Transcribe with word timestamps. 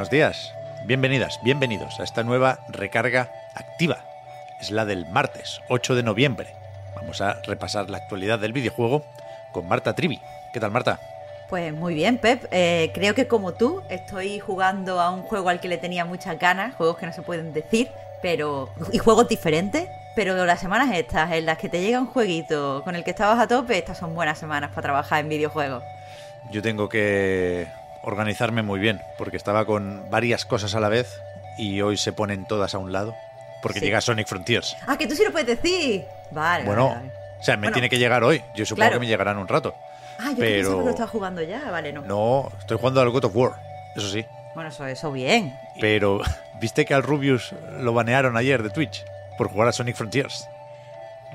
Buenos 0.00 0.12
días, 0.12 0.54
bienvenidas, 0.86 1.38
bienvenidos 1.42 2.00
a 2.00 2.04
esta 2.04 2.22
nueva 2.22 2.60
recarga 2.70 3.30
activa. 3.54 3.98
Es 4.58 4.70
la 4.70 4.86
del 4.86 5.04
martes, 5.04 5.60
8 5.68 5.94
de 5.94 6.02
noviembre. 6.02 6.54
Vamos 6.96 7.20
a 7.20 7.42
repasar 7.42 7.90
la 7.90 7.98
actualidad 7.98 8.38
del 8.38 8.54
videojuego 8.54 9.04
con 9.52 9.68
Marta 9.68 9.94
Trivi. 9.94 10.18
¿Qué 10.54 10.58
tal, 10.58 10.70
Marta? 10.70 10.98
Pues 11.50 11.74
muy 11.74 11.92
bien, 11.92 12.16
Pep. 12.16 12.46
Eh, 12.50 12.90
creo 12.94 13.14
que 13.14 13.28
como 13.28 13.52
tú, 13.52 13.82
estoy 13.90 14.38
jugando 14.38 15.02
a 15.02 15.10
un 15.10 15.20
juego 15.20 15.50
al 15.50 15.60
que 15.60 15.68
le 15.68 15.76
tenía 15.76 16.06
muchas 16.06 16.38
ganas, 16.38 16.74
juegos 16.76 16.96
que 16.96 17.04
no 17.04 17.12
se 17.12 17.20
pueden 17.20 17.52
decir, 17.52 17.90
pero. 18.22 18.70
y 18.94 18.96
juegos 18.96 19.28
diferentes. 19.28 19.86
Pero 20.16 20.46
las 20.46 20.60
semanas 20.60 20.96
estas, 20.96 21.30
en 21.32 21.44
las 21.44 21.58
que 21.58 21.68
te 21.68 21.82
llega 21.82 22.00
un 22.00 22.06
jueguito 22.06 22.80
con 22.84 22.96
el 22.96 23.04
que 23.04 23.10
estabas 23.10 23.38
a 23.38 23.46
tope, 23.46 23.76
estas 23.76 23.98
son 23.98 24.14
buenas 24.14 24.38
semanas 24.38 24.70
para 24.70 24.80
trabajar 24.80 25.20
en 25.20 25.28
videojuegos. 25.28 25.84
Yo 26.50 26.62
tengo 26.62 26.88
que 26.88 27.68
organizarme 28.02 28.62
muy 28.62 28.78
bien, 28.80 29.00
porque 29.18 29.36
estaba 29.36 29.64
con 29.64 30.08
varias 30.10 30.44
cosas 30.44 30.74
a 30.74 30.80
la 30.80 30.88
vez 30.88 31.20
y 31.58 31.80
hoy 31.82 31.96
se 31.96 32.12
ponen 32.12 32.46
todas 32.46 32.74
a 32.74 32.78
un 32.78 32.92
lado, 32.92 33.14
porque 33.62 33.80
Sí. 33.80 33.86
llega 33.86 34.00
Sonic 34.00 34.26
Frontiers. 34.26 34.76
Ah, 34.86 34.96
que 34.96 35.06
tú 35.06 35.14
sí 35.14 35.22
lo 35.24 35.32
puedes 35.32 35.48
decir. 35.48 36.04
Vale. 36.30 36.64
Bueno, 36.64 36.88
vale, 36.88 37.00
vale. 37.00 37.12
o 37.40 37.42
sea, 37.42 37.56
me 37.56 37.62
Bueno, 37.62 37.74
tiene 37.74 37.88
que 37.90 37.98
llegar 37.98 38.22
hoy. 38.24 38.42
Yo 38.54 38.64
supongo 38.64 38.86
claro. 38.86 38.94
que 38.94 39.00
me 39.00 39.06
llegará 39.06 39.32
en 39.32 39.38
un 39.38 39.48
rato. 39.48 39.74
Ah, 40.18 40.30
yo 40.30 40.36
pero- 40.38 40.78
que 40.78 40.84
lo 40.84 40.90
estabas 40.90 41.10
jugando 41.10 41.42
ya. 41.42 41.70
Vale, 41.70 41.92
no. 41.92 42.02
No, 42.02 42.52
estoy 42.58 42.78
jugando 42.78 43.00
al 43.00 43.10
God 43.10 43.24
of 43.26 43.36
War, 43.36 43.52
eso 43.96 44.08
sí. 44.08 44.24
Bueno, 44.54 44.70
eso, 44.70 44.86
eso 44.86 45.12
bien. 45.12 45.58
Pero, 45.80 46.20
¿viste 46.60 46.84
que 46.84 46.94
al 46.94 47.02
Rubius 47.02 47.52
lo 47.78 47.92
banearon 47.92 48.36
ayer 48.36 48.62
de 48.62 48.70
Twitch 48.70 49.04
por 49.38 49.48
jugar 49.50 49.68
a 49.68 49.72
Sonic 49.72 49.96
Frontiers? 49.96 50.46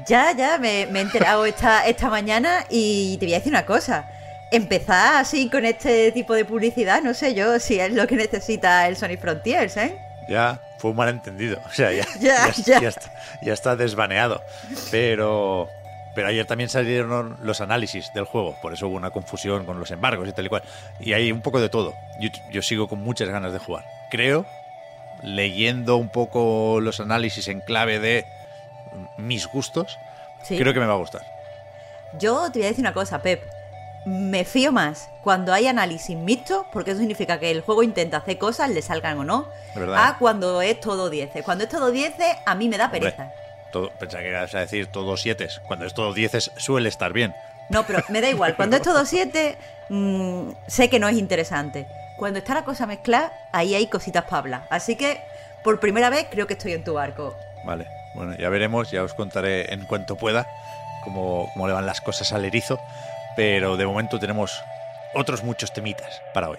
Ya, 0.08 0.34
ya, 0.34 0.58
me, 0.58 0.86
me 0.88 1.00
he 1.00 1.02
enterado 1.04 1.46
esta, 1.46 1.86
esta 1.88 2.10
mañana 2.10 2.66
y 2.70 3.18
te 3.18 3.26
voy 3.26 3.34
a 3.34 3.38
decir 3.38 3.54
una 3.54 3.66
cosa. 3.66 4.06
Empezar 4.52 5.16
así 5.18 5.50
con 5.50 5.66
este 5.66 6.12
tipo 6.12 6.34
de 6.34 6.46
publicidad, 6.46 7.02
no 7.02 7.14
sé 7.14 7.34
yo 7.34 7.60
si 7.60 7.80
es 7.80 7.92
lo 7.94 8.08
que 8.08 8.16
necesita 8.16 8.88
el 8.88 8.96
Sonic 8.96 9.20
Frontiers, 9.20 9.76
¿eh? 9.78 9.98
Ya, 10.30 10.60
fue 10.80 10.92
un 10.92 10.98
malentendido. 10.98 11.60
O 11.66 11.72
sea, 11.74 11.92
ya, 11.94 12.06
Ya, 12.20 12.52
ya. 12.52 12.80
ya 12.82 12.88
está, 12.90 13.12
ya 13.42 13.54
está 13.54 13.76
desbaneado. 13.76 14.42
Pero, 14.92 15.68
pero 16.14 16.28
ayer 16.28 16.46
también 16.46 16.70
salieron 16.70 17.38
los 17.42 17.60
análisis 17.62 18.12
del 18.14 18.26
juego, 18.26 18.56
por 18.62 18.74
eso 18.74 18.88
hubo 18.88 18.96
una 18.96 19.10
confusión 19.12 19.66
con 19.66 19.80
los 19.80 19.92
embargos 19.92 20.28
y 20.30 20.32
tal 20.32 20.46
y 20.46 20.50
cual. 20.50 20.64
Y 21.00 21.14
hay 21.14 21.32
un 21.32 21.42
poco 21.42 21.60
de 21.60 21.70
todo. 21.70 21.94
Yo, 22.20 22.30
yo 22.52 22.62
sigo 22.62 22.88
con 22.88 23.00
muchas 23.04 23.28
ganas 23.30 23.52
de 23.52 23.60
jugar. 23.60 23.84
Creo, 24.12 24.46
leyendo 25.24 25.98
un 25.98 26.10
poco 26.10 26.80
los 26.82 27.00
análisis 27.00 27.48
en 27.48 27.62
clave 27.62 28.00
de 28.00 28.26
mis 29.18 29.48
gustos, 29.48 29.98
Sí. 30.44 30.58
creo 30.58 30.74
que 30.74 30.80
me 30.80 30.86
va 30.86 30.94
a 30.94 30.98
gustar. 30.98 31.24
Yo 32.20 32.52
te 32.52 32.60
voy 32.60 32.66
a 32.68 32.70
decir 32.70 32.84
una 32.84 32.94
cosa, 32.94 33.22
Pep. 33.22 33.42
Me 34.06 34.46
fío 34.46 34.72
más 34.72 35.10
cuando 35.24 35.52
hay 35.52 35.68
análisis 35.68 36.16
mixtos, 36.16 36.66
porque 36.72 36.92
eso 36.92 37.00
significa 37.00 37.40
que 37.40 37.50
el 37.50 37.62
juego 37.62 37.82
intenta 37.82 38.18
hacer 38.18 38.38
cosas, 38.38 38.70
le 38.70 38.82
salgan 38.84 39.18
o 39.20 39.24
no, 39.24 39.48
verdad. 39.76 40.10
a 40.10 40.18
cuando 40.20 40.62
es 40.62 40.80
todo 40.80 41.10
10. 41.10 41.32
Cuando 41.44 41.64
es 41.64 41.70
todo 41.70 41.90
10, 41.92 42.14
a 42.46 42.56
mí 42.56 42.70
me 42.70 42.78
da 42.78 42.86
Hombre, 42.86 43.00
pereza. 43.00 43.32
todo, 43.72 43.90
pensaba 44.00 44.22
que 44.22 44.30
ibas 44.30 44.54
a 44.54 44.60
decir 44.60 44.88
todos 44.88 45.22
siete. 45.22 45.48
Cuando 45.68 45.86
es 45.86 45.94
todo 45.96 46.14
dieces 46.14 46.52
suele 46.58 46.90
estar 46.90 47.14
bien. 47.14 47.34
No, 47.70 47.84
pero 47.88 48.00
me 48.10 48.22
da 48.22 48.30
igual. 48.30 48.56
Cuando 48.58 48.76
es 48.76 48.84
todo 48.84 49.06
7, 49.06 49.58
mm, 49.90 50.50
sé 50.68 50.88
que 50.90 51.00
no 51.00 51.08
es 51.08 51.18
interesante. 51.18 51.88
Cuando 52.18 52.38
está 52.40 52.54
la 52.54 52.64
cosa 52.64 52.86
mezclada, 52.86 53.34
ahí 53.52 53.74
hay 53.74 53.88
cositas 53.88 54.26
para 54.26 54.38
hablar. 54.38 54.68
Así 54.70 54.96
que, 54.96 55.20
por 55.64 55.80
primera 55.80 56.12
vez, 56.12 56.28
creo 56.30 56.46
que 56.46 56.54
estoy 56.54 56.74
en 56.74 56.84
tu 56.84 56.94
barco. 56.94 57.36
Vale, 57.66 57.88
bueno, 58.14 58.36
ya 58.38 58.50
veremos, 58.50 58.92
ya 58.92 59.02
os 59.02 59.16
contaré 59.16 59.74
en 59.74 59.84
cuanto 59.86 60.16
pueda 60.16 60.48
cómo, 61.04 61.50
cómo 61.54 61.68
le 61.68 61.74
van 61.74 61.88
las 61.88 62.02
cosas 62.02 62.32
al 62.34 62.46
erizo, 62.46 62.80
pero 63.36 63.78
de 63.78 63.86
momento 63.86 64.20
tenemos 64.20 64.62
otros 65.14 65.44
muchos 65.44 65.74
temitas 65.74 66.22
para 66.34 66.50
hoy. 66.50 66.58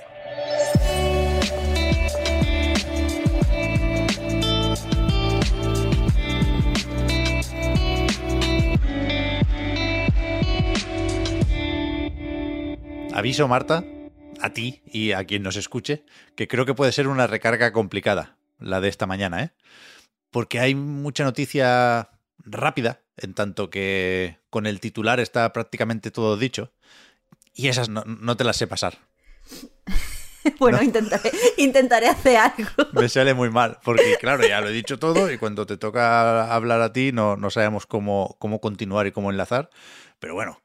Aviso, 13.17 13.49
Marta, 13.49 13.83
a 14.43 14.51
ti 14.51 14.83
y 14.85 15.13
a 15.13 15.25
quien 15.25 15.43
nos 15.43 15.57
escuche, 15.57 16.05
que 16.35 16.49
creo 16.49 16.67
que 16.67 16.75
puede 16.75 16.93
ser 16.93 17.09
una 17.09 17.27
recarga 17.27 17.73
complicada, 17.73 18.37
la 18.59 18.83
de 18.83 18.89
esta 18.89 19.07
mañana, 19.07 19.43
¿eh? 19.43 19.51
porque 20.31 20.61
hay 20.61 20.75
mucha 20.75 21.25
noticia 21.25 22.11
rápida, 22.45 23.01
en 23.17 23.35
tanto 23.35 23.71
que 23.71 24.39
con 24.51 24.67
el 24.67 24.81
titular 24.81 25.21
está 25.21 25.53
prácticamente 25.53 26.11
todo 26.11 26.37
dicho, 26.37 26.73
y 27.55 27.69
esas 27.69 27.89
no, 27.89 28.05
no 28.05 28.37
te 28.37 28.45
las 28.45 28.57
sé 28.57 28.67
pasar. 28.67 28.99
bueno, 30.59 30.83
intentaré, 30.83 31.33
intentaré 31.57 32.09
hacer 32.09 32.37
algo. 32.37 32.69
Me 32.93 33.09
sale 33.09 33.35
muy 33.35 33.51
mal, 33.51 33.79
porque 33.83 34.17
claro, 34.21 34.47
ya 34.47 34.61
lo 34.61 34.69
he 34.69 34.73
dicho 34.73 34.99
todo 34.99 35.31
y 35.33 35.39
cuando 35.39 35.67
te 35.67 35.77
toca 35.77 36.55
hablar 36.55 36.81
a 36.83 36.93
ti 36.93 37.13
no, 37.13 37.37
no 37.37 37.51
sabemos 37.51 37.87
cómo, 37.87 38.37
cómo 38.39 38.61
continuar 38.61 39.07
y 39.07 39.13
cómo 39.13 39.31
enlazar, 39.31 39.71
pero 40.19 40.35
bueno, 40.35 40.61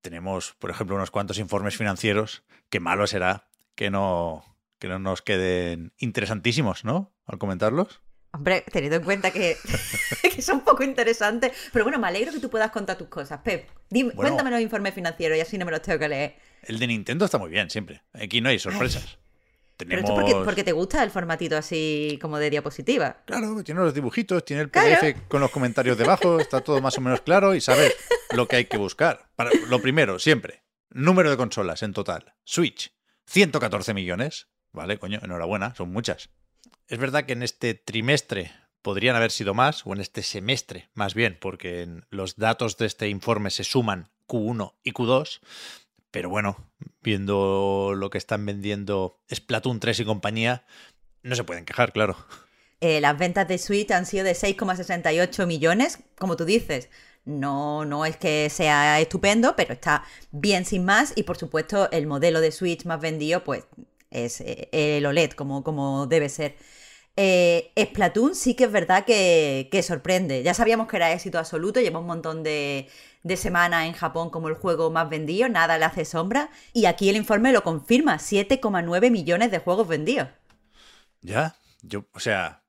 tenemos, 0.00 0.54
por 0.58 0.70
ejemplo, 0.70 0.96
unos 0.96 1.10
cuantos 1.10 1.38
informes 1.38 1.76
financieros, 1.76 2.42
que 2.70 2.80
malo 2.80 3.06
será 3.06 3.46
que 3.74 3.90
no, 3.90 4.44
que 4.78 4.88
no 4.88 4.98
nos 4.98 5.22
queden 5.22 5.92
interesantísimos, 5.98 6.84
¿no? 6.84 7.12
Al 7.26 7.38
comentarlos. 7.38 8.00
Hombre, 8.32 8.64
teniendo 8.70 8.96
en 8.96 9.02
cuenta 9.04 9.30
que, 9.32 9.56
que 10.22 10.40
son 10.42 10.60
poco 10.62 10.82
interesantes. 10.84 11.52
Pero 11.72 11.84
bueno, 11.84 11.98
me 11.98 12.06
alegro 12.08 12.32
que 12.32 12.38
tú 12.40 12.48
puedas 12.48 12.70
contar 12.70 12.96
tus 12.96 13.08
cosas. 13.08 13.40
Pep, 13.42 13.68
dime, 13.88 14.12
Bueno. 14.14 14.30
cuéntame 14.30 14.50
los 14.50 14.60
informes 14.60 14.94
financieros 14.94 15.36
y 15.36 15.40
así 15.40 15.58
no 15.58 15.64
me 15.64 15.72
los 15.72 15.82
tengo 15.82 15.98
que 15.98 16.08
leer. 16.08 16.36
El 16.62 16.78
de 16.78 16.86
Nintendo 16.86 17.24
está 17.24 17.38
muy 17.38 17.50
bien, 17.50 17.68
siempre. 17.70 18.02
Aquí 18.12 18.40
no 18.40 18.48
hay 18.50 18.58
sorpresas. 18.58 19.18
Pero 19.76 19.88
Tenemos... 19.88 20.10
esto 20.10 20.14
porque, 20.14 20.44
porque 20.44 20.64
te 20.64 20.72
gusta 20.72 21.02
el 21.02 21.10
formatito 21.10 21.56
así 21.56 22.18
como 22.20 22.38
de 22.38 22.50
diapositiva. 22.50 23.22
Claro, 23.24 23.64
tiene 23.64 23.80
los 23.80 23.94
dibujitos, 23.94 24.44
tiene 24.44 24.62
el 24.62 24.70
Claro. 24.70 24.88
PDF 25.00 25.26
con 25.28 25.40
los 25.40 25.50
comentarios 25.50 25.96
debajo, 25.96 26.38
está 26.38 26.60
todo 26.60 26.80
más 26.82 26.98
o 26.98 27.00
menos 27.00 27.22
claro 27.22 27.54
y 27.54 27.60
sabes 27.62 27.96
lo 28.32 28.46
que 28.46 28.56
hay 28.56 28.64
que 28.66 28.76
buscar. 28.76 29.30
Para, 29.36 29.50
lo 29.68 29.80
primero, 29.80 30.18
siempre, 30.18 30.62
número 30.90 31.30
de 31.30 31.38
consolas 31.38 31.82
en 31.82 31.94
total. 31.94 32.34
Switch, 32.44 32.92
114 33.26 33.94
millones. 33.94 34.48
Vale, 34.72 34.98
coño, 34.98 35.18
enhorabuena, 35.22 35.74
son 35.74 35.90
muchas. 35.90 36.28
Es 36.90 36.98
verdad 36.98 37.24
que 37.24 37.34
en 37.34 37.44
este 37.44 37.74
trimestre 37.74 38.50
podrían 38.82 39.14
haber 39.14 39.30
sido 39.30 39.54
más, 39.54 39.86
o 39.86 39.92
en 39.92 40.00
este 40.00 40.24
semestre 40.24 40.88
más 40.92 41.14
bien, 41.14 41.38
porque 41.40 41.82
en 41.82 42.04
los 42.10 42.34
datos 42.34 42.76
de 42.78 42.86
este 42.86 43.08
informe 43.08 43.50
se 43.50 43.62
suman 43.62 44.10
Q1 44.26 44.74
y 44.82 44.92
Q2. 44.92 45.38
Pero 46.10 46.28
bueno, 46.28 46.56
viendo 47.00 47.92
lo 47.94 48.10
que 48.10 48.18
están 48.18 48.44
vendiendo 48.44 49.20
Splatoon 49.32 49.78
3 49.78 50.00
y 50.00 50.04
compañía, 50.04 50.64
no 51.22 51.36
se 51.36 51.44
pueden 51.44 51.64
quejar, 51.64 51.92
claro. 51.92 52.16
Eh, 52.80 53.00
las 53.00 53.16
ventas 53.16 53.46
de 53.46 53.58
Switch 53.58 53.92
han 53.92 54.04
sido 54.04 54.24
de 54.24 54.32
6,68 54.32 55.46
millones, 55.46 56.00
como 56.18 56.36
tú 56.36 56.44
dices. 56.44 56.88
No, 57.24 57.84
no 57.84 58.04
es 58.04 58.16
que 58.16 58.50
sea 58.50 58.98
estupendo, 58.98 59.54
pero 59.54 59.74
está 59.74 60.02
bien 60.32 60.64
sin 60.64 60.84
más. 60.84 61.12
Y 61.14 61.22
por 61.22 61.36
supuesto, 61.36 61.88
el 61.92 62.08
modelo 62.08 62.40
de 62.40 62.50
Switch 62.50 62.84
más 62.84 63.00
vendido, 63.00 63.44
pues, 63.44 63.64
es 64.10 64.40
eh, 64.40 64.68
el 64.72 65.06
OLED, 65.06 65.32
como, 65.32 65.62
como 65.62 66.08
debe 66.08 66.28
ser. 66.28 66.56
Eh, 67.16 67.72
Splatoon 67.76 68.34
sí 68.34 68.54
que 68.54 68.64
es 68.64 68.72
verdad 68.72 69.04
que, 69.04 69.68
que 69.70 69.82
sorprende. 69.82 70.42
Ya 70.42 70.54
sabíamos 70.54 70.88
que 70.88 70.96
era 70.96 71.12
éxito 71.12 71.38
absoluto, 71.38 71.80
lleva 71.80 71.98
un 71.98 72.06
montón 72.06 72.42
de, 72.42 72.88
de 73.22 73.36
semanas 73.36 73.86
en 73.86 73.92
Japón 73.92 74.30
como 74.30 74.48
el 74.48 74.54
juego 74.54 74.90
más 74.90 75.08
vendido, 75.08 75.48
nada 75.48 75.78
le 75.78 75.84
hace 75.84 76.04
sombra. 76.04 76.50
Y 76.72 76.86
aquí 76.86 77.08
el 77.08 77.16
informe 77.16 77.52
lo 77.52 77.62
confirma, 77.62 78.16
7,9 78.16 79.10
millones 79.10 79.50
de 79.50 79.58
juegos 79.58 79.88
vendidos. 79.88 80.28
Ya, 81.20 81.56
yo, 81.82 82.06
o 82.12 82.20
sea, 82.20 82.62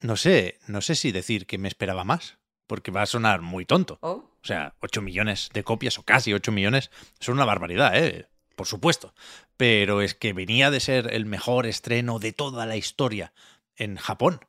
no 0.00 0.16
sé, 0.16 0.58
no 0.66 0.80
sé 0.80 0.94
si 0.94 1.12
decir 1.12 1.46
que 1.46 1.58
me 1.58 1.68
esperaba 1.68 2.04
más, 2.04 2.38
porque 2.66 2.90
va 2.90 3.02
a 3.02 3.06
sonar 3.06 3.42
muy 3.42 3.64
tonto. 3.64 3.98
Oh. 4.00 4.30
O 4.42 4.46
sea, 4.46 4.74
8 4.80 5.02
millones 5.02 5.50
de 5.52 5.64
copias 5.64 5.98
o 5.98 6.02
casi 6.04 6.32
8 6.32 6.52
millones 6.52 6.90
son 7.18 7.34
una 7.34 7.44
barbaridad, 7.44 7.96
¿eh? 7.96 8.28
Por 8.58 8.66
supuesto. 8.66 9.14
Pero 9.56 10.02
es 10.02 10.16
que 10.16 10.32
venía 10.32 10.72
de 10.72 10.80
ser 10.80 11.14
el 11.14 11.26
mejor 11.26 11.64
estreno 11.64 12.18
de 12.18 12.32
toda 12.32 12.66
la 12.66 12.76
historia 12.76 13.32
en 13.76 13.94
Japón. 13.94 14.40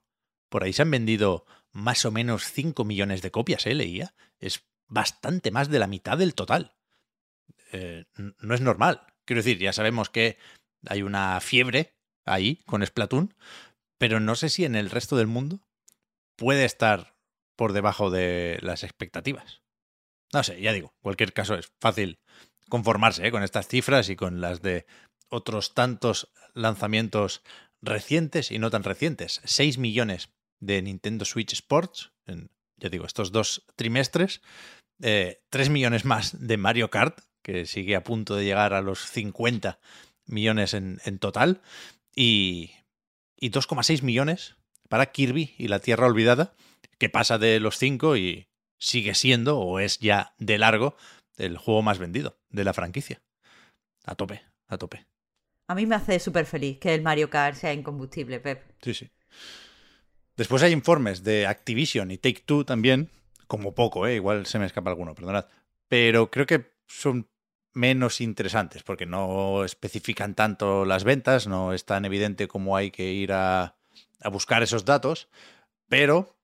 Por 0.50 0.64
ahí 0.64 0.74
se 0.74 0.82
han 0.82 0.90
vendido 0.90 1.46
más 1.72 2.06
o 2.06 2.12
menos 2.12 2.52
5 2.52 2.86
millones 2.86 3.22
de 3.22 3.30
copias, 3.30 3.68
¿eh? 3.68 3.76
Leía. 3.76 4.16
Es 4.40 4.66
bastante 4.88 5.52
más 5.52 5.70
de 5.70 5.78
la 5.78 5.86
mitad 5.86 6.18
del 6.18 6.34
total. 6.34 6.76
eh, 7.72 8.06
no 8.16 8.56
es 8.56 8.62
normal. 8.62 9.06
Quiero 9.26 9.44
decir, 9.44 9.60
ya 9.60 9.74
sabemos 9.74 10.10
que 10.10 10.40
hay 10.88 11.04
una 11.04 11.40
fiebre 11.40 11.96
ahí 12.26 12.64
con 12.66 12.84
Splatoon, 12.84 13.36
pero 14.00 14.20
no 14.20 14.34
sé 14.34 14.50
si 14.50 14.66
en 14.66 14.74
el 14.74 14.90
resto 14.90 15.18
del 15.18 15.28
mundo 15.28 15.60
puede 16.36 16.66
estar 16.66 17.16
por 17.56 17.74
debajo 17.74 18.10
de 18.10 18.58
las 18.64 18.84
expectativas. 18.84 19.62
No 20.34 20.42
sé, 20.42 20.60
ya 20.62 20.74
digo, 20.74 20.96
cualquier 21.00 21.32
caso 21.32 21.54
es 21.54 21.72
fácil 21.80 22.20
conformarse 22.70 23.28
¿eh? 23.28 23.32
con 23.32 23.44
estas 23.44 23.68
cifras 23.68 24.10
y 24.10 24.16
con 24.16 24.42
las 24.42 24.62
de 24.62 24.86
otros 25.30 25.74
tantos 25.74 26.32
lanzamientos 26.54 27.44
recientes 27.82 28.52
y 28.52 28.60
no 28.60 28.70
tan 28.70 28.84
recientes. 28.84 29.42
6 29.44 29.78
millones 29.78 30.30
de 30.60 30.82
Nintendo 30.82 31.26
Switch 31.26 31.54
Sports, 31.54 32.12
en, 32.26 32.50
ya 32.78 32.90
digo, 32.90 33.06
estos 33.06 33.32
dos 33.32 33.66
trimestres. 33.76 34.42
Eh, 35.02 35.42
3 35.50 35.70
millones 35.70 36.06
más 36.06 36.46
de 36.46 36.58
Mario 36.58 36.90
Kart, 36.90 37.20
que 37.42 37.66
sigue 37.66 37.96
a 37.96 38.04
punto 38.04 38.36
de 38.36 38.44
llegar 38.44 38.74
a 38.74 38.82
los 38.82 39.00
50 39.00 39.80
millones 40.26 40.74
en, 40.74 41.00
en 41.06 41.20
total. 41.20 41.62
Y, 42.16 42.72
y 43.38 43.52
2,6 43.52 44.02
millones 44.02 44.56
para 44.90 45.12
Kirby 45.12 45.56
y 45.58 45.68
la 45.68 45.80
Tierra 45.80 46.08
Olvidada, 46.08 46.54
que 46.98 47.10
pasa 47.10 47.38
de 47.38 47.60
los 47.60 47.78
5 47.78 48.18
y 48.18 48.48
sigue 48.78 49.14
siendo, 49.14 49.60
o 49.60 49.80
es 49.80 50.00
ya 50.00 50.34
de 50.38 50.58
largo, 50.58 50.98
el 51.40 51.58
juego 51.58 51.82
más 51.82 51.98
vendido 51.98 52.40
de 52.50 52.64
la 52.64 52.74
franquicia. 52.74 53.22
A 54.06 54.16
tope, 54.16 54.42
a 54.68 54.78
tope. 54.78 55.06
A 55.68 55.76
mí 55.76 55.86
me 55.86 55.96
hace 55.96 56.20
súper 56.20 56.46
feliz 56.46 56.80
que 56.80 56.94
el 56.94 57.02
Mario 57.02 57.30
Kart 57.30 57.56
sea 57.56 57.74
incombustible, 57.74 58.40
Pep. 58.40 58.64
Sí, 58.82 58.94
sí. 58.94 59.10
Después 60.36 60.64
hay 60.64 60.72
informes 60.72 61.24
de 61.24 61.46
Activision 61.48 62.12
y 62.12 62.18
Take 62.18 62.44
Two 62.46 62.66
también, 62.66 63.10
como 63.48 63.76
poco, 63.76 64.08
¿eh? 64.08 64.16
igual 64.16 64.46
se 64.46 64.58
me 64.58 64.66
escapa 64.66 64.90
alguno, 64.90 65.14
perdonad. 65.14 65.46
Pero 65.88 66.32
creo 66.32 66.46
que 66.46 66.72
son 66.88 67.30
menos 67.74 68.22
interesantes 68.22 68.84
porque 68.84 69.06
no 69.06 69.64
especifican 69.64 70.36
tanto 70.36 70.86
las 70.86 71.04
ventas, 71.04 71.48
no 71.48 71.74
es 71.74 71.86
tan 71.86 72.06
evidente 72.06 72.48
como 72.48 72.76
hay 72.76 72.90
que 72.90 73.12
ir 73.12 73.32
a, 73.32 73.76
a 74.22 74.30
buscar 74.30 74.64
esos 74.64 74.86
datos, 74.86 75.30
pero 75.88 76.36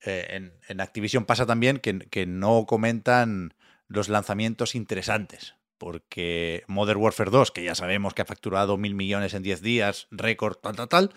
eh, 0.00 0.26
en, 0.30 0.52
en, 0.68 0.80
Activision 0.80 1.24
pasa 1.24 1.46
también 1.46 1.78
que, 1.78 1.98
que 1.98 2.26
no 2.26 2.66
comentan 2.66 3.54
los 3.88 4.08
lanzamientos 4.08 4.74
interesantes 4.74 5.54
porque 5.78 6.64
Modern 6.66 7.00
Warfare 7.00 7.30
2, 7.30 7.50
que 7.50 7.64
ya 7.64 7.74
sabemos 7.74 8.14
que 8.14 8.22
ha 8.22 8.24
facturado 8.24 8.76
mil 8.78 8.94
millones 8.94 9.34
en 9.34 9.42
10 9.42 9.60
días, 9.60 10.06
récord, 10.10 10.56
tal, 10.56 10.76
tal, 10.76 10.88
tal, 10.88 11.14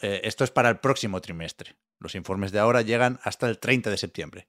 eh, 0.00 0.20
esto 0.24 0.44
es 0.44 0.50
para 0.50 0.68
el 0.68 0.80
próximo 0.80 1.20
trimestre. 1.20 1.76
Los 1.98 2.14
informes 2.14 2.52
de 2.52 2.58
ahora 2.58 2.82
llegan 2.82 3.20
hasta 3.22 3.48
el 3.48 3.58
30 3.58 3.90
de 3.90 3.96
septiembre. 3.96 4.48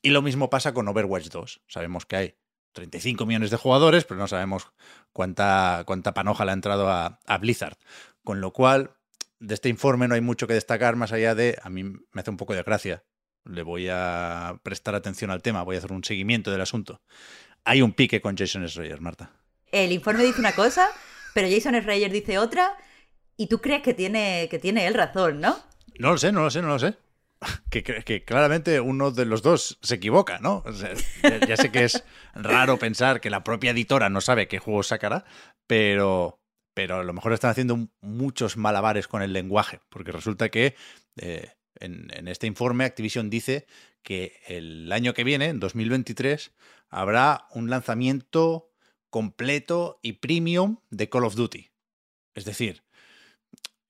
Y 0.00 0.10
lo 0.10 0.22
mismo 0.22 0.48
pasa 0.48 0.72
con 0.72 0.88
Overwatch 0.88 1.28
2. 1.28 1.62
Sabemos 1.66 2.06
que 2.06 2.16
hay 2.16 2.34
35 2.72 3.26
millones 3.26 3.50
de 3.50 3.56
jugadores, 3.56 4.04
pero 4.04 4.20
no 4.20 4.28
sabemos 4.28 4.72
cuánta, 5.12 5.82
cuánta 5.86 6.14
panoja 6.14 6.44
le 6.44 6.52
ha 6.52 6.54
entrado 6.54 6.88
a, 6.88 7.20
a 7.26 7.38
Blizzard. 7.38 7.76
Con 8.22 8.40
lo 8.40 8.52
cual, 8.52 8.96
de 9.38 9.54
este 9.54 9.68
informe 9.68 10.08
no 10.08 10.14
hay 10.14 10.20
mucho 10.20 10.46
que 10.46 10.54
destacar 10.54 10.96
más 10.96 11.12
allá 11.12 11.34
de, 11.34 11.58
a 11.62 11.68
mí 11.68 11.84
me 11.84 12.20
hace 12.20 12.30
un 12.30 12.36
poco 12.36 12.54
de 12.54 12.62
gracia. 12.62 13.04
Le 13.44 13.62
voy 13.62 13.88
a 13.90 14.58
prestar 14.62 14.94
atención 14.94 15.30
al 15.30 15.42
tema, 15.42 15.62
voy 15.62 15.76
a 15.76 15.78
hacer 15.78 15.92
un 15.92 16.04
seguimiento 16.04 16.50
del 16.50 16.60
asunto 16.60 17.00
hay 17.64 17.82
un 17.82 17.92
pique 17.92 18.20
con 18.20 18.36
Jason 18.36 18.68
Schreier, 18.68 19.00
Marta. 19.00 19.30
El 19.72 19.92
informe 19.92 20.24
dice 20.24 20.40
una 20.40 20.52
cosa, 20.52 20.88
pero 21.32 21.48
Jason 21.50 21.74
Schreier 21.80 22.12
dice 22.12 22.38
otra, 22.38 22.76
y 23.36 23.48
tú 23.48 23.60
crees 23.60 23.82
que 23.82 23.94
tiene, 23.94 24.48
que 24.50 24.58
tiene 24.58 24.86
él 24.86 24.94
razón, 24.94 25.40
¿no? 25.40 25.56
No 25.98 26.12
lo 26.12 26.18
sé, 26.18 26.30
no 26.30 26.42
lo 26.42 26.50
sé, 26.50 26.62
no 26.62 26.68
lo 26.68 26.78
sé. 26.78 26.96
Que, 27.70 27.82
que 27.82 28.24
claramente 28.24 28.80
uno 28.80 29.10
de 29.10 29.24
los 29.24 29.42
dos 29.42 29.78
se 29.82 29.96
equivoca, 29.96 30.38
¿no? 30.38 30.62
O 30.64 30.72
sea, 30.72 30.94
ya, 31.22 31.44
ya, 31.44 31.56
sé 31.56 31.72
que 31.72 31.84
es 31.84 32.04
raro 32.32 32.78
pensar 32.78 33.20
que 33.20 33.30
la 33.30 33.42
propia 33.42 33.72
editora 33.72 34.08
no 34.08 34.20
sabe 34.20 34.46
qué 34.46 34.60
juego 34.60 34.84
sacará, 34.84 35.24
pero, 35.66 36.40
pero 36.72 37.00
a 37.00 37.02
lo 37.02 37.12
mejor 37.12 37.32
están 37.32 37.50
haciendo 37.50 37.88
muchos 38.00 38.56
malabares 38.56 39.08
con 39.08 39.22
el 39.22 39.32
lenguaje, 39.32 39.80
porque 39.88 40.12
resulta 40.12 40.50
que 40.50 40.76
eh, 41.16 41.50
en, 41.80 42.08
en 42.12 42.28
este 42.28 42.46
informe 42.46 42.84
Activision 42.84 43.30
dice 43.30 43.66
que 44.02 44.40
el 44.46 44.90
año 44.92 45.14
que 45.14 45.24
viene, 45.24 45.46
en 45.46 45.60
2023, 45.60 46.52
habrá 46.90 47.46
un 47.52 47.70
lanzamiento 47.70 48.70
completo 49.10 49.98
y 50.02 50.14
premium 50.14 50.78
de 50.90 51.08
Call 51.08 51.24
of 51.24 51.34
Duty. 51.34 51.70
Es 52.34 52.44
decir, 52.44 52.82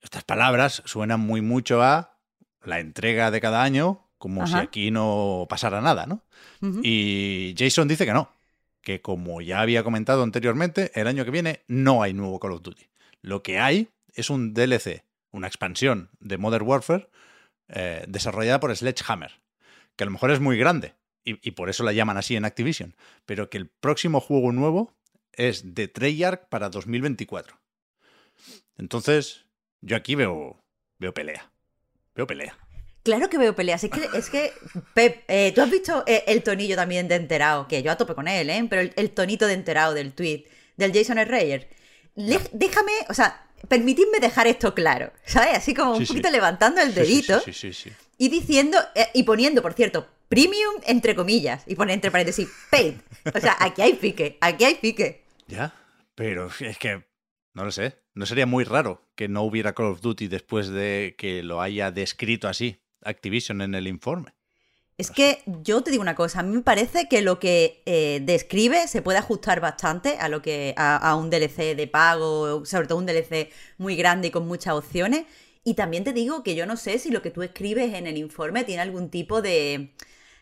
estas 0.01 0.23
palabras 0.23 0.83
suenan 0.85 1.19
muy 1.19 1.41
mucho 1.41 1.81
a 1.81 2.17
la 2.63 2.79
entrega 2.79 3.31
de 3.31 3.41
cada 3.41 3.63
año, 3.63 4.07
como 4.17 4.43
Ajá. 4.43 4.59
si 4.59 4.63
aquí 4.65 4.91
no 4.91 5.45
pasara 5.49 5.81
nada, 5.81 6.05
¿no? 6.05 6.21
Uh 6.61 6.67
-huh. 6.67 6.81
Y 6.83 7.55
Jason 7.57 7.87
dice 7.87 8.05
que 8.05 8.13
no, 8.13 8.29
que 8.81 9.01
como 9.01 9.41
ya 9.41 9.61
había 9.61 9.83
comentado 9.83 10.23
anteriormente, 10.23 10.91
el 10.95 11.07
año 11.07 11.25
que 11.25 11.31
viene 11.31 11.61
no 11.67 12.01
hay 12.03 12.13
nuevo 12.13 12.39
Call 12.39 12.53
of 12.53 12.61
Duty. 12.61 12.87
Lo 13.21 13.41
que 13.43 13.59
hay 13.59 13.89
es 14.13 14.29
un 14.29 14.53
DLC, 14.53 15.03
una 15.31 15.47
expansión 15.47 16.09
de 16.19 16.37
Modern 16.37 16.65
Warfare 16.67 17.09
eh, 17.69 18.05
desarrollada 18.07 18.59
por 18.59 18.75
Sledgehammer, 18.75 19.39
que 19.95 20.03
a 20.03 20.07
lo 20.07 20.11
mejor 20.11 20.31
es 20.31 20.39
muy 20.39 20.57
grande, 20.57 20.93
y, 21.23 21.47
y, 21.47 21.51
por 21.51 21.69
eso 21.69 21.83
la 21.83 21.93
llaman 21.93 22.17
así 22.17 22.35
en 22.35 22.45
Activision, 22.45 22.95
pero 23.25 23.49
que 23.49 23.57
el 23.57 23.67
próximo 23.67 24.19
juego 24.19 24.51
nuevo 24.51 24.95
es 25.33 25.73
de 25.73 25.87
Treyarch 25.87 26.47
para 26.49 26.69
2024. 26.69 27.59
Entonces, 28.77 29.45
yo 29.81 29.95
aquí 29.95 30.15
veo, 30.15 30.63
veo 30.99 31.13
pelea. 31.13 31.51
Veo 32.15 32.27
pelea. 32.27 32.57
Claro 33.03 33.29
que 33.29 33.37
veo 33.37 33.55
peleas. 33.55 33.83
Es 33.83 33.91
que, 33.91 34.09
es 34.17 34.29
que 34.29 34.51
Pep, 34.95 35.23
eh, 35.27 35.51
tú 35.53 35.61
has 35.61 35.69
visto 35.69 36.03
eh, 36.07 36.23
el 36.27 36.41
tonillo 36.41 36.75
también 36.75 37.07
de 37.07 37.15
enterado, 37.15 37.67
que 37.67 37.83
yo 37.83 37.91
a 37.91 37.97
tope 37.97 38.15
con 38.15 38.27
él, 38.27 38.49
¿eh? 38.49 38.65
Pero 38.67 38.81
el, 38.81 38.93
el 38.95 39.11
tonito 39.11 39.45
de 39.45 39.53
enterado 39.53 39.93
del 39.93 40.13
tweet 40.13 40.45
del 40.75 40.91
Jason. 40.91 41.17
Le, 41.17 42.39
déjame, 42.51 42.91
o 43.09 43.13
sea, 43.13 43.44
permitidme 43.67 44.19
dejar 44.19 44.47
esto 44.47 44.73
claro, 44.73 45.11
¿sabes? 45.25 45.57
Así 45.57 45.73
como 45.73 45.95
sí, 45.95 46.01
un 46.01 46.07
poquito 46.07 46.29
sí. 46.29 46.33
levantando 46.33 46.81
el 46.81 46.93
dedito 46.93 47.39
sí, 47.39 47.73
y 48.17 48.29
diciendo, 48.29 48.77
eh, 48.95 49.07
y 49.13 49.23
poniendo, 49.23 49.61
por 49.61 49.73
cierto, 49.73 50.07
premium 50.27 50.75
entre 50.85 51.15
comillas, 51.15 51.63
y 51.67 51.75
pone 51.75 51.93
entre 51.93 52.11
paréntesis, 52.11 52.49
paid. 52.69 52.95
O 53.33 53.39
sea, 53.39 53.57
aquí 53.59 53.81
hay 53.81 53.93
pique, 53.93 54.37
aquí 54.41 54.63
hay 54.63 54.75
pique. 54.75 55.23
Ya, 55.47 55.73
pero 56.15 56.49
es 56.59 56.77
que, 56.77 57.05
no 57.53 57.65
lo 57.65 57.71
sé, 57.71 57.97
no 58.13 58.25
sería 58.25 58.45
muy 58.45 58.63
raro 58.63 59.01
que 59.15 59.27
no 59.27 59.43
hubiera 59.43 59.73
Call 59.73 59.87
of 59.87 60.01
Duty 60.01 60.27
después 60.27 60.69
de 60.69 61.15
que 61.17 61.43
lo 61.43 61.61
haya 61.61 61.91
descrito 61.91 62.47
así 62.47 62.81
Activision 63.01 63.61
en 63.61 63.75
el 63.75 63.87
informe. 63.87 64.33
Es 64.97 65.11
que 65.11 65.43
yo 65.45 65.81
te 65.81 65.91
digo 65.91 66.01
una 66.01 66.15
cosa, 66.15 66.39
a 66.39 66.43
mí 66.43 66.55
me 66.55 66.61
parece 66.61 67.09
que 67.09 67.21
lo 67.21 67.37
que 67.37 67.83
eh, 67.85 68.21
describe 68.23 68.87
se 68.87 69.01
puede 69.01 69.17
ajustar 69.17 69.59
bastante 69.59 70.17
a 70.19 70.29
lo 70.29 70.41
que 70.41 70.73
a, 70.77 70.95
a, 70.95 71.15
un 71.15 71.29
DLC 71.29 71.75
de 71.75 71.87
pago, 71.87 72.63
sobre 72.65 72.87
todo 72.87 72.97
un 72.99 73.05
DLC 73.05 73.51
muy 73.77 73.97
grande 73.97 74.29
y 74.29 74.31
con 74.31 74.47
muchas 74.47 74.73
opciones. 74.73 75.25
Y 75.65 75.73
también 75.73 76.05
te 76.05 76.13
digo 76.13 76.43
que 76.43 76.55
yo 76.55 76.65
no 76.65 76.77
sé 76.77 76.97
si 76.99 77.11
lo 77.11 77.21
que 77.21 77.31
tú 77.31 77.41
escribes 77.41 77.93
en 77.93 78.07
el 78.07 78.17
informe 78.17 78.63
tiene 78.63 78.83
algún 78.83 79.09
tipo 79.09 79.41
de, 79.41 79.93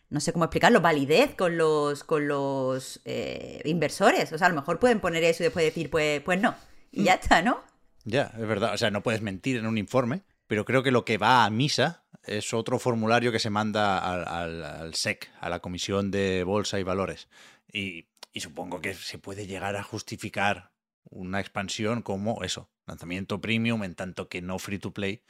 no 0.10 0.20
sé 0.20 0.34
cómo 0.34 0.46
explicarlo, 0.46 0.82
validez 0.82 1.34
con 1.34 1.58
los, 1.58 2.04
con 2.04 2.28
los 2.28 3.02
eh, 3.06 3.60
inversores. 3.66 4.32
O 4.34 4.38
sea, 4.38 4.46
a 4.46 4.50
lo 4.52 4.56
mejor 4.56 4.78
pueden 4.78 5.00
poner 5.00 5.24
eso 5.24 5.42
y 5.42 5.46
después 5.46 5.66
decir, 5.66 5.90
pues, 5.90 6.22
pues 6.22 6.40
no. 6.40 6.56
Y 6.92 7.06
ya 7.06 7.16
está, 7.16 7.42
¿no? 7.42 7.64
Ya, 8.06 8.32
es 8.38 8.48
verdad. 8.48 8.76
O 8.76 8.78
sea, 8.78 8.92
no 8.92 9.02
puedes 9.02 9.24
mentir 9.24 9.58
en 9.58 9.66
un 9.66 9.80
informe, 9.80 10.22
pero 10.46 10.66
creo 10.66 10.84
que 10.84 10.92
lo 10.92 11.06
que 11.06 11.18
va 11.18 11.46
a 11.46 11.50
misa 11.50 12.03
es 12.26 12.54
otro 12.54 12.80
formulario 12.80 13.32
que 13.32 13.40
se 13.40 13.50
manda 13.50 14.00
al, 14.00 14.28
al, 14.28 14.64
al 14.64 14.96
SEC, 14.96 15.30
a 15.40 15.50
la 15.50 15.60
Comisión 15.60 16.12
de 16.12 16.44
Bolsa 16.44 16.80
y 16.80 16.84
Valores. 16.84 17.28
Y, 17.72 18.06
y, 18.32 18.40
supongo 18.40 18.82
que 18.82 18.94
se 18.94 19.18
puede 19.18 19.48
llegar 19.48 19.76
a 19.76 19.84
justificar 19.84 20.72
una 21.10 21.40
expansión 21.40 22.02
como 22.02 22.44
eso, 22.44 22.70
lanzamiento 22.86 23.42
premium 23.42 23.84
en 23.84 23.96
tanto 23.96 24.30
que 24.30 24.42
no 24.42 24.60
free 24.60 24.80
to 24.80 24.92
play 24.92 25.22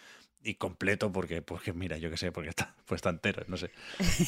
y 0.43 0.55
completo 0.55 1.11
porque, 1.11 1.41
porque 1.41 1.73
mira, 1.73 1.97
yo 1.97 2.09
qué 2.09 2.17
sé, 2.17 2.31
porque 2.31 2.49
está 2.49 2.75
pues 2.85 2.99
está 2.99 3.09
entero, 3.09 3.43
no 3.47 3.57
sé. 3.57 3.71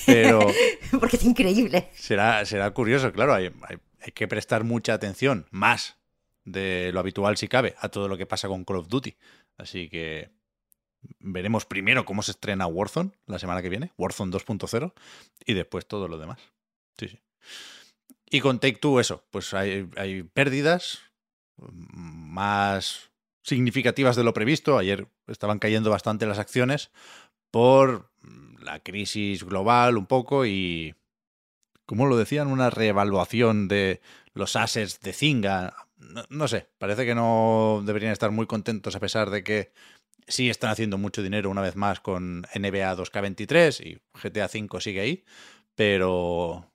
Pero 0.06 0.40
porque 1.00 1.18
es 1.18 1.24
increíble. 1.24 1.90
Será, 1.94 2.46
será 2.46 2.72
curioso, 2.72 3.12
claro, 3.12 3.34
hay, 3.34 3.52
hay, 3.68 3.78
hay 4.00 4.12
que 4.14 4.28
prestar 4.28 4.64
mucha 4.64 4.94
atención, 4.94 5.46
más 5.52 5.98
de 6.46 6.92
lo 6.94 7.00
habitual 7.00 7.38
si 7.38 7.48
cabe, 7.48 7.76
a 7.80 7.90
todo 7.90 8.08
lo 8.08 8.18
que 8.18 8.26
pasa 8.26 8.48
con 8.48 8.64
Call 8.64 8.78
of 8.78 8.88
Duty. 8.88 9.18
Así 9.58 9.90
que 9.90 10.30
veremos 11.20 11.66
primero 11.66 12.06
cómo 12.06 12.22
se 12.24 12.32
estrena 12.32 12.68
Warzone 12.68 13.12
la 13.26 13.40
semana 13.40 13.62
que 13.62 13.70
viene, 13.70 13.92
Warzone 13.98 14.32
2.0, 14.32 14.94
y 15.46 15.54
después 15.54 15.86
todo 15.88 16.08
lo 16.08 16.18
demás. 16.18 16.40
Sí, 16.98 17.10
sí. 17.10 17.20
Y 18.30 18.42
con 18.42 18.60
Take 18.60 18.78
Two, 18.78 19.00
eso, 19.00 19.24
pues 19.32 19.54
hay, 19.54 19.88
hay 19.98 20.24
pérdidas 20.24 21.00
más 21.58 23.12
significativas 23.44 24.16
de 24.16 24.24
lo 24.24 24.34
previsto. 24.34 24.78
Ayer 24.78 25.08
estaban 25.28 25.60
cayendo 25.60 25.90
bastante 25.90 26.26
las 26.26 26.40
acciones 26.40 26.92
por 27.52 28.12
la 28.60 28.80
crisis 28.80 29.44
global 29.44 29.98
un 29.98 30.08
poco 30.08 30.46
y, 30.46 30.96
como 31.86 32.08
lo 32.08 32.18
decían, 32.18 32.48
una 32.48 32.70
reevaluación 32.70 33.68
de 33.68 34.02
los 34.34 34.56
assets 34.56 35.00
de 35.00 35.14
Zynga. 35.14 35.74
No, 35.98 36.24
no, 36.30 36.48
sé, 36.48 36.68
parece 36.78 37.06
que 37.06 37.16
no 37.16 37.82
deberían 37.86 38.12
estar 38.12 38.32
muy 38.32 38.48
contentos 38.48 38.96
a 38.96 39.00
pesar 39.00 39.30
de 39.30 39.44
que 39.44 39.72
sí 40.28 40.50
están 40.50 40.72
haciendo 40.72 40.98
mucho 40.98 41.22
dinero 41.24 41.50
una 41.50 41.62
vez 41.62 41.76
más 41.76 42.00
con 42.00 42.42
NBA 42.54 42.96
2K23 42.96 43.86
y 43.86 44.02
GTA 44.22 44.48
5 44.48 44.80
sigue 44.82 45.02
ahí, 45.02 45.24
pero 45.76 46.72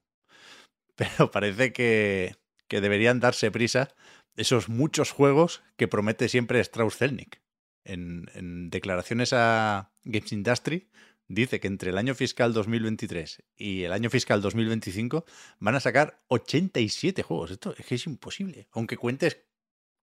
pero 0.96 1.30
parece 1.30 1.72
que, 1.72 2.36
que 2.68 2.80
deberían 2.80 3.20
darse 3.20 3.50
prisa 3.50 3.94
esos 4.36 4.68
muchos 4.68 5.10
juegos 5.10 5.62
que 5.76 5.88
promete 5.88 6.28
siempre 6.28 6.60
Strauss 6.60 6.96
Zelnick. 6.96 7.42
En, 7.84 8.70
declaraciones 8.70 9.32
a 9.32 9.92
Games 10.04 10.32
Industry 10.32 10.90
dice 11.28 11.60
que 11.60 11.66
entre 11.66 11.90
el 11.90 11.98
año 11.98 12.14
fiscal 12.14 12.52
2023 12.52 13.42
y 13.56 13.82
el 13.84 13.92
año 13.92 14.10
fiscal 14.10 14.42
2025 14.42 15.24
van 15.58 15.74
a 15.74 15.80
sacar 15.80 16.22
87 16.28 17.22
juegos. 17.22 17.50
Esto 17.50 17.74
es 17.76 18.06
imposible, 18.06 18.68
aunque 18.72 18.96
cuentes 18.96 19.44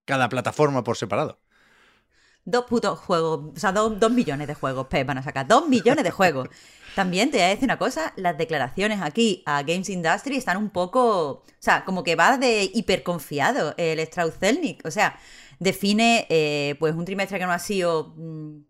cada 0.06 0.30
plataforma 0.30 0.84
por 0.84 0.98
separado. 0.98 1.42
Dos 2.50 2.66
putos 2.66 2.98
juegos, 3.00 3.52
o 3.56 3.60
sea, 3.60 3.72
dos, 3.72 4.00
dos 4.00 4.12
millones 4.12 4.48
de 4.48 4.54
juegos, 4.54 4.88
Pep, 4.88 5.06
van 5.06 5.18
a 5.18 5.24
sacar 5.24 5.48
dos 5.48 5.68
millones 5.68 6.04
de 6.04 6.12
juegos. 6.12 6.48
También 6.96 7.30
te 7.30 7.38
voy 7.38 7.46
a 7.46 7.50
decir 7.50 7.66
una 7.66 7.78
cosa, 7.78 8.14
las 8.16 8.38
declaraciones 8.38 9.02
aquí 9.02 9.44
a 9.46 9.62
Games 9.64 9.90
Industry 9.90 10.38
están 10.38 10.58
un 10.58 10.70
poco, 10.70 11.30
o 11.30 11.44
sea, 11.60 11.86
como 11.86 12.04
que 12.04 12.16
va 12.16 12.38
de 12.38 12.72
hiperconfiado 12.74 13.76
el 13.78 14.00
Strauss 14.00 14.36
Zelnick, 14.40 14.84
o 14.86 14.90
sea, 14.90 15.20
define 15.60 16.26
eh, 16.30 16.76
pues 16.80 16.96
un 16.96 17.06
trimestre 17.06 17.38
que 17.38 17.46
no 17.46 17.52
ha 17.52 17.60
sido 17.60 18.16
mm, 18.16 18.62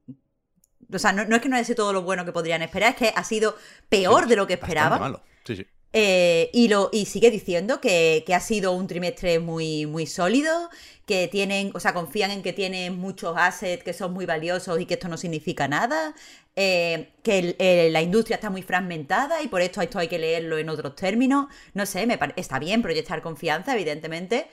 o 0.93 0.99
sea, 0.99 1.11
no, 1.11 1.23
es 1.23 1.41
que 1.41 1.49
no 1.49 1.55
haya 1.55 1.65
sido 1.65 1.75
todo 1.77 1.93
lo 1.93 2.01
bueno 2.01 2.25
que 2.25 2.31
podrían 2.31 2.61
esperar, 2.61 2.91
es 2.91 2.95
que 2.95 3.13
ha 3.15 3.23
sido 3.23 3.55
peor 3.89 4.27
de 4.27 4.35
lo 4.35 4.47
que 4.47 4.53
esperaban. 4.53 4.99
malo. 4.99 5.21
Sí, 5.43 5.55
sí. 5.55 5.65
Eh, 5.99 6.51
y, 6.53 6.67
lo, 6.67 6.91
y 6.93 7.05
sigue 7.05 7.31
diciendo 7.31 7.81
que, 7.81 8.23
ha 8.31 8.39
sido 8.39 8.71
un 8.73 8.85
trimestre 8.85 9.39
muy, 9.39 9.87
muy 9.87 10.05
sólido, 10.05 10.69
que 11.07 11.27
tienen, 11.27 11.71
o 11.73 11.79
sea, 11.79 11.95
confían 11.95 12.29
en 12.29 12.43
que 12.43 12.53
tienen 12.53 12.99
muchos 12.99 13.35
assets 13.35 13.83
que 13.83 13.93
son 13.93 14.13
muy 14.13 14.27
valiosos 14.27 14.79
y 14.79 14.85
que 14.85 14.93
esto 14.93 15.07
no 15.07 15.17
significa 15.17 15.67
nada, 15.67 16.13
eh, 16.55 17.13
que 17.23 17.89
la 17.91 18.03
industria 18.03 18.35
está 18.35 18.51
muy 18.51 18.61
fragmentada 18.61 19.41
y 19.41 19.47
por 19.47 19.61
esto 19.61 19.81
esto 19.81 19.97
hay 19.97 20.07
que 20.07 20.19
leerlo 20.19 20.59
en 20.59 20.69
otros 20.69 20.95
términos. 20.95 21.47
No 21.73 21.87
sé, 21.87 22.05
me 22.05 22.19
está 22.35 22.59
bien 22.59 22.83
proyectar 22.83 23.23
confianza, 23.23 23.73
evidentemente, 23.73 24.49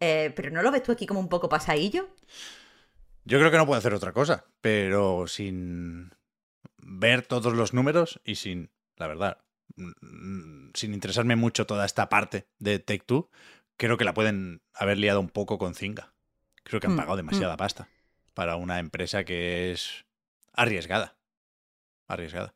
eh, 0.00 0.32
pero 0.34 0.50
¿no 0.50 0.62
lo 0.62 0.72
ves 0.72 0.82
tú 0.82 0.90
aquí 0.90 1.06
como 1.06 1.20
un 1.20 1.28
poco 1.28 1.48
pasadillo? 1.48 2.08
Yo 3.24 3.38
creo 3.38 3.52
que 3.52 3.56
no 3.56 3.66
puede 3.66 3.78
hacer 3.78 3.94
otra 3.94 4.12
cosa, 4.12 4.46
pero 4.60 5.28
sin 5.28 6.10
ver 6.78 7.24
todos 7.24 7.52
los 7.52 7.72
números 7.72 8.20
y 8.24 8.34
sin, 8.34 8.72
la 8.96 9.06
verdad, 9.06 9.38
sin 10.74 10.94
interesarme 10.94 11.36
mucho 11.36 11.66
toda 11.66 11.84
esta 11.86 12.08
parte 12.08 12.48
de 12.58 12.78
Take 12.78 13.04
Two, 13.06 13.30
creo 13.76 13.96
que 13.96 14.04
la 14.04 14.14
pueden 14.14 14.62
haber 14.74 14.98
liado 14.98 15.20
un 15.20 15.28
poco 15.28 15.58
con 15.58 15.74
Zinga. 15.74 16.14
Creo 16.64 16.80
que 16.80 16.86
han 16.86 16.94
mm, 16.94 16.98
pagado 16.98 17.16
demasiada 17.16 17.54
mm. 17.54 17.58
pasta 17.58 17.88
para 18.34 18.56
una 18.56 18.78
empresa 18.78 19.24
que 19.24 19.72
es 19.72 20.04
arriesgada. 20.52 21.16
Arriesgada. 22.06 22.54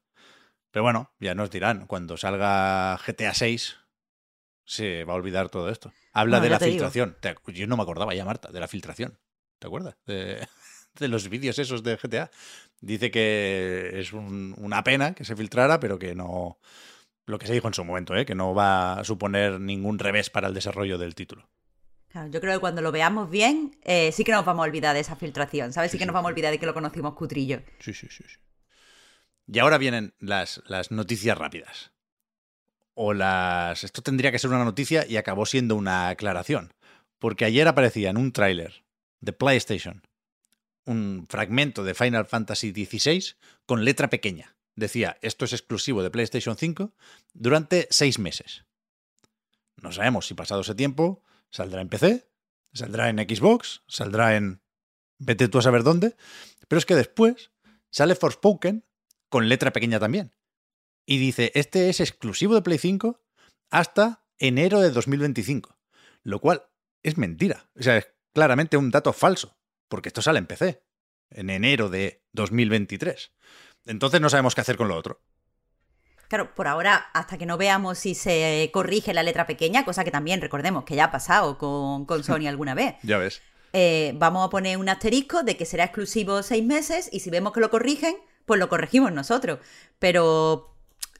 Pero 0.70 0.82
bueno, 0.82 1.12
ya 1.20 1.34
nos 1.34 1.50
dirán, 1.50 1.86
cuando 1.86 2.16
salga 2.16 2.98
GTA 3.06 3.34
6 3.34 3.76
se 4.64 5.04
va 5.04 5.12
a 5.12 5.16
olvidar 5.16 5.48
todo 5.48 5.68
esto. 5.68 5.92
Habla 6.12 6.40
de 6.40 6.50
la 6.50 6.58
filtración. 6.58 7.16
Yo 7.48 7.66
no 7.66 7.76
me 7.76 7.82
acordaba 7.82 8.14
ya, 8.14 8.24
Marta, 8.24 8.50
de 8.50 8.60
la 8.60 8.68
filtración. 8.68 9.18
¿Te 9.58 9.66
acuerdas? 9.66 9.96
De, 10.06 10.46
los 11.08 11.28
vídeos 11.28 11.58
esos 11.58 11.82
de 11.82 11.96
GTA. 11.96 12.30
Dice 12.80 13.10
que 13.10 13.92
es 13.94 14.12
una 14.12 14.82
pena 14.82 15.14
que 15.14 15.24
se 15.24 15.36
filtrara, 15.36 15.78
pero 15.78 15.98
que 15.98 16.14
no. 16.14 16.58
Lo 17.26 17.38
que 17.38 17.46
se 17.46 17.52
dijo 17.52 17.68
en 17.68 17.74
su 17.74 17.84
momento, 17.84 18.16
¿eh? 18.16 18.26
que 18.26 18.34
no 18.34 18.54
va 18.54 18.94
a 18.94 19.04
suponer 19.04 19.60
ningún 19.60 19.98
revés 19.98 20.30
para 20.30 20.48
el 20.48 20.54
desarrollo 20.54 20.98
del 20.98 21.14
título. 21.14 21.48
yo 22.30 22.40
creo 22.40 22.54
que 22.54 22.60
cuando 22.60 22.82
lo 22.82 22.92
veamos 22.92 23.30
bien, 23.30 23.76
eh, 23.82 24.10
sí 24.12 24.24
que 24.24 24.32
nos 24.32 24.44
vamos 24.44 24.64
a 24.64 24.68
olvidar 24.68 24.94
de 24.94 25.00
esa 25.00 25.16
filtración, 25.16 25.72
¿sabes? 25.72 25.92
Sí, 25.92 25.98
que 25.98 26.06
nos 26.06 26.14
vamos 26.14 26.28
a 26.28 26.32
olvidar 26.32 26.50
de 26.50 26.58
que 26.58 26.66
lo 26.66 26.74
conocimos 26.74 27.14
cutrillo. 27.14 27.62
Sí, 27.78 27.94
sí, 27.94 28.08
sí. 28.10 28.24
Y 29.46 29.58
ahora 29.58 29.78
vienen 29.78 30.14
las, 30.18 30.62
las 30.66 30.90
noticias 30.90 31.36
rápidas. 31.36 31.92
O 32.94 33.14
las. 33.14 33.84
Esto 33.84 34.02
tendría 34.02 34.30
que 34.30 34.38
ser 34.38 34.50
una 34.50 34.64
noticia 34.64 35.06
y 35.06 35.16
acabó 35.16 35.46
siendo 35.46 35.76
una 35.76 36.08
aclaración. 36.08 36.74
Porque 37.18 37.44
ayer 37.44 37.66
aparecía 37.66 38.10
en 38.10 38.16
un 38.16 38.32
tráiler 38.32 38.84
de 39.20 39.32
PlayStation 39.32 40.02
un 40.84 41.26
fragmento 41.28 41.84
de 41.84 41.94
Final 41.94 42.26
Fantasy 42.26 42.72
XVI 42.72 43.36
con 43.66 43.84
letra 43.84 44.10
pequeña. 44.10 44.56
Decía, 44.74 45.18
esto 45.22 45.44
es 45.44 45.52
exclusivo 45.52 46.02
de 46.02 46.10
PlayStation 46.10 46.56
5 46.56 46.92
durante 47.34 47.86
seis 47.90 48.18
meses. 48.18 48.64
No 49.76 49.92
sabemos 49.92 50.26
si 50.26 50.34
pasado 50.34 50.62
ese 50.62 50.74
tiempo 50.74 51.22
saldrá 51.50 51.80
en 51.80 51.88
PC, 51.88 52.28
saldrá 52.72 53.08
en 53.08 53.18
Xbox, 53.18 53.82
saldrá 53.86 54.36
en... 54.36 54.62
vete 55.18 55.48
tú 55.48 55.58
a 55.58 55.62
saber 55.62 55.82
dónde, 55.82 56.16
pero 56.68 56.78
es 56.78 56.86
que 56.86 56.96
después 56.96 57.50
sale 57.90 58.14
Forspoken 58.14 58.86
con 59.28 59.48
letra 59.48 59.72
pequeña 59.72 60.00
también. 60.00 60.34
Y 61.04 61.18
dice, 61.18 61.52
este 61.54 61.90
es 61.90 62.00
exclusivo 62.00 62.54
de 62.54 62.62
Play 62.62 62.78
5 62.78 63.20
hasta 63.70 64.24
enero 64.38 64.80
de 64.80 64.90
2025. 64.90 65.78
Lo 66.22 66.40
cual 66.40 66.68
es 67.02 67.18
mentira. 67.18 67.68
O 67.78 67.82
sea, 67.82 67.98
es 67.98 68.08
claramente 68.32 68.76
un 68.76 68.90
dato 68.90 69.12
falso, 69.12 69.58
porque 69.88 70.08
esto 70.08 70.22
sale 70.22 70.38
en 70.38 70.46
PC, 70.46 70.82
en 71.34 71.50
enero 71.50 71.88
de 71.88 72.22
2023. 72.32 73.32
Entonces 73.86 74.20
no 74.20 74.30
sabemos 74.30 74.54
qué 74.54 74.60
hacer 74.60 74.76
con 74.76 74.88
lo 74.88 74.96
otro. 74.96 75.20
Claro, 76.28 76.54
por 76.54 76.66
ahora, 76.66 77.10
hasta 77.12 77.36
que 77.36 77.44
no 77.44 77.58
veamos 77.58 77.98
si 77.98 78.14
se 78.14 78.70
corrige 78.72 79.12
la 79.12 79.22
letra 79.22 79.46
pequeña, 79.46 79.84
cosa 79.84 80.02
que 80.02 80.10
también 80.10 80.40
recordemos 80.40 80.84
que 80.84 80.96
ya 80.96 81.04
ha 81.04 81.10
pasado 81.10 81.58
con, 81.58 82.06
Sony 82.24 82.46
alguna 82.48 82.74
vez. 82.74 82.94
ya 83.02 83.18
ves. 83.18 83.42
Eh, 83.74 84.12
vamos 84.16 84.46
a 84.46 84.50
poner 84.50 84.76
un 84.76 84.88
asterisco 84.88 85.42
de 85.42 85.56
que 85.56 85.64
será 85.64 85.84
exclusivo 85.84 86.42
seis 86.42 86.64
meses 86.64 87.08
y 87.12 87.20
si 87.20 87.30
vemos 87.30 87.52
que 87.52 87.60
lo 87.60 87.70
corrigen, 87.70 88.16
pues 88.46 88.60
lo 88.60 88.68
corregimos 88.68 89.12
nosotros. 89.12 89.58
Pero 89.98 90.74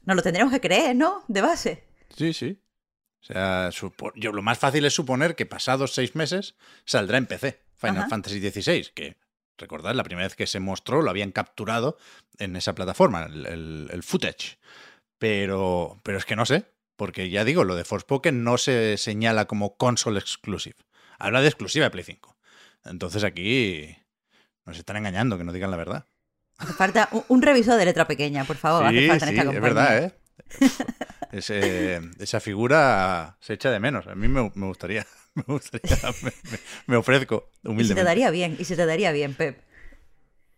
nos 0.05 0.15
lo 0.15 0.21
tendremos 0.21 0.51
que 0.51 0.61
creer, 0.61 0.95
¿no? 0.95 1.23
De 1.27 1.41
base. 1.41 1.83
Sí, 2.15 2.33
sí. 2.33 2.59
O 3.21 3.25
sea, 3.25 3.69
yo, 4.15 4.31
lo 4.33 4.41
más 4.41 4.59
fácil 4.59 4.83
es 4.85 4.93
suponer 4.93 5.35
que 5.35 5.45
pasados 5.45 5.93
seis 5.93 6.13
meses 6.15 6.55
saldrá 6.85 7.17
en 7.17 7.25
PC 7.25 7.61
Final 7.75 8.09
Fantasy 8.09 8.39
XVI, 8.39 8.87
que 8.93 9.15
recordad, 9.57 9.93
la 9.93 10.03
primera 10.03 10.27
vez 10.27 10.35
que 10.35 10.47
se 10.47 10.59
mostró 10.59 11.01
lo 11.01 11.09
habían 11.09 11.31
capturado 11.31 11.97
en 12.39 12.55
esa 12.55 12.73
plataforma, 12.75 13.25
el, 13.25 14.01
footage. 14.03 14.57
Pero, 15.17 15.99
pero 16.03 16.17
es 16.17 16.25
que 16.25 16.35
no 16.35 16.45
sé, 16.45 16.65
porque 16.95 17.29
ya 17.29 17.45
digo, 17.45 17.63
lo 17.63 17.75
de 17.75 17.85
Forspoken 17.85 18.43
no 18.43 18.57
se 18.57 18.97
señala 18.97 19.45
como 19.45 19.77
console 19.77 20.19
exclusive. 20.19 20.75
Habla 21.19 21.41
de 21.41 21.47
exclusiva 21.47 21.85
de 21.85 21.91
Play 21.91 22.03
5. 22.03 22.35
Entonces 22.85 23.23
aquí 23.23 23.95
nos 24.65 24.77
están 24.77 24.97
engañando, 24.97 25.37
que 25.37 25.43
no 25.43 25.53
digan 25.53 25.71
la 25.71 25.77
verdad. 25.77 26.05
Hace 26.57 26.73
falta 26.73 27.09
un, 27.27 27.41
revisor 27.41 27.77
de 27.77 27.85
letra 27.85 28.07
pequeña, 28.07 28.45
por 28.45 28.57
favor. 28.57 28.89
Sí, 28.89 29.09
hace 29.09 29.19
falta 29.19 29.41
sí, 29.43 29.55
es 29.55 29.61
verdad, 29.61 30.03
¿eh? 30.03 30.13
esa 32.19 32.39
figura 32.39 33.37
se 33.39 33.53
echa 33.53 33.71
de 33.71 33.79
menos. 33.79 34.07
A 34.07 34.15
mí 34.15 34.27
me, 34.27 34.49
gustaría. 34.49 35.05
Me, 35.35 35.43
gustaría 35.47 35.97
me, 36.87 36.95
ofrezco 36.95 37.49
humildemente. 37.63 37.83
Y 37.83 37.87
se 37.87 37.95
te 37.95 38.03
daría 38.03 38.29
bien, 38.29 38.55
y 38.59 38.65
se 38.65 38.75
te 38.75 38.85
daría 38.85 39.11
bien, 39.11 39.33
Pep. 39.33 39.63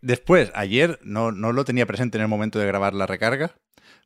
Después, 0.02 0.52
ayer, 0.54 1.00
no, 1.02 1.32
no 1.32 1.54
lo 1.54 1.64
tenía 1.66 1.86
presente 1.86 2.18
en 2.18 2.24
el 2.24 2.28
momento 2.28 2.60
de 2.60 2.68
grabar 2.68 2.94
la 2.94 3.08
recarga, 3.08 3.56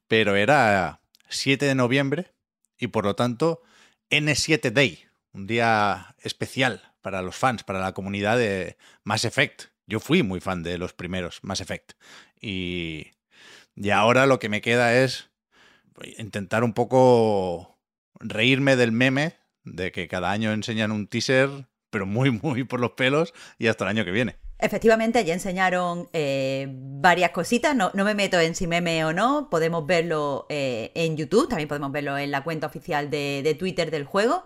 pero 0.08 0.36
era 0.36 1.02
7 1.28 1.66
de 1.66 1.76
noviembre 1.76 2.34
y 2.78 2.88
por 2.88 3.06
lo 3.06 3.16
tanto 3.16 3.62
N7 4.10 4.72
Day, 4.72 5.06
un 5.34 5.48
día 5.48 6.16
especial 6.20 6.94
para 7.02 7.22
los 7.22 7.36
fans, 7.36 7.64
para 7.64 7.80
la 7.80 7.94
comunidad 7.94 8.38
de 8.38 8.78
Mass 9.04 9.26
Effect. 9.26 9.64
Yo 9.88 10.00
fui 10.00 10.24
muy 10.24 10.40
fan 10.40 10.64
de 10.64 10.78
los 10.78 10.94
primeros 10.94 11.40
Mass 11.44 11.62
Effect 11.62 11.94
y, 12.40 13.12
y 13.76 13.90
ahora 13.90 14.26
lo 14.26 14.40
que 14.40 14.50
me 14.50 14.62
queda 14.62 14.96
es 14.96 15.30
intentar 16.18 16.64
un 16.64 16.74
poco 16.74 17.80
reírme 18.20 18.76
del 18.76 18.92
meme 18.92 19.39
de 19.64 19.92
que 19.92 20.08
cada 20.08 20.32
año 20.32 20.52
enseñan 20.52 20.92
un 20.92 21.08
teaser, 21.08 21.50
pero 21.90 22.06
muy, 22.06 22.32
muy 22.44 22.64
por 22.64 22.80
los 22.80 22.92
pelos 22.92 23.34
y 23.58 23.68
hasta 23.68 23.86
el 23.86 23.90
año 23.90 24.06
que 24.06 24.12
viene. 24.12 24.38
Efectivamente, 24.62 25.24
ya 25.24 25.34
enseñaron 25.34 26.10
eh, 26.12 26.68
varias 26.70 27.32
cositas. 27.32 27.74
No, 27.76 27.92
me 27.94 28.14
meto 28.14 28.38
en 28.40 28.56
si 28.56 28.68
meme 28.68 29.06
o 29.06 29.14
no. 29.14 29.50
Podemos 29.50 29.86
verlo 29.86 30.48
eh, 30.50 30.92
en 30.96 31.16
YouTube, 31.16 31.48
también 31.48 31.70
podemos 31.70 31.94
verlo 31.94 32.18
en 32.18 32.30
la 32.30 32.44
cuenta 32.44 32.68
oficial 32.68 33.10
de, 33.10 33.56
Twitter 33.58 33.90
del 33.90 34.04
juego. 34.04 34.44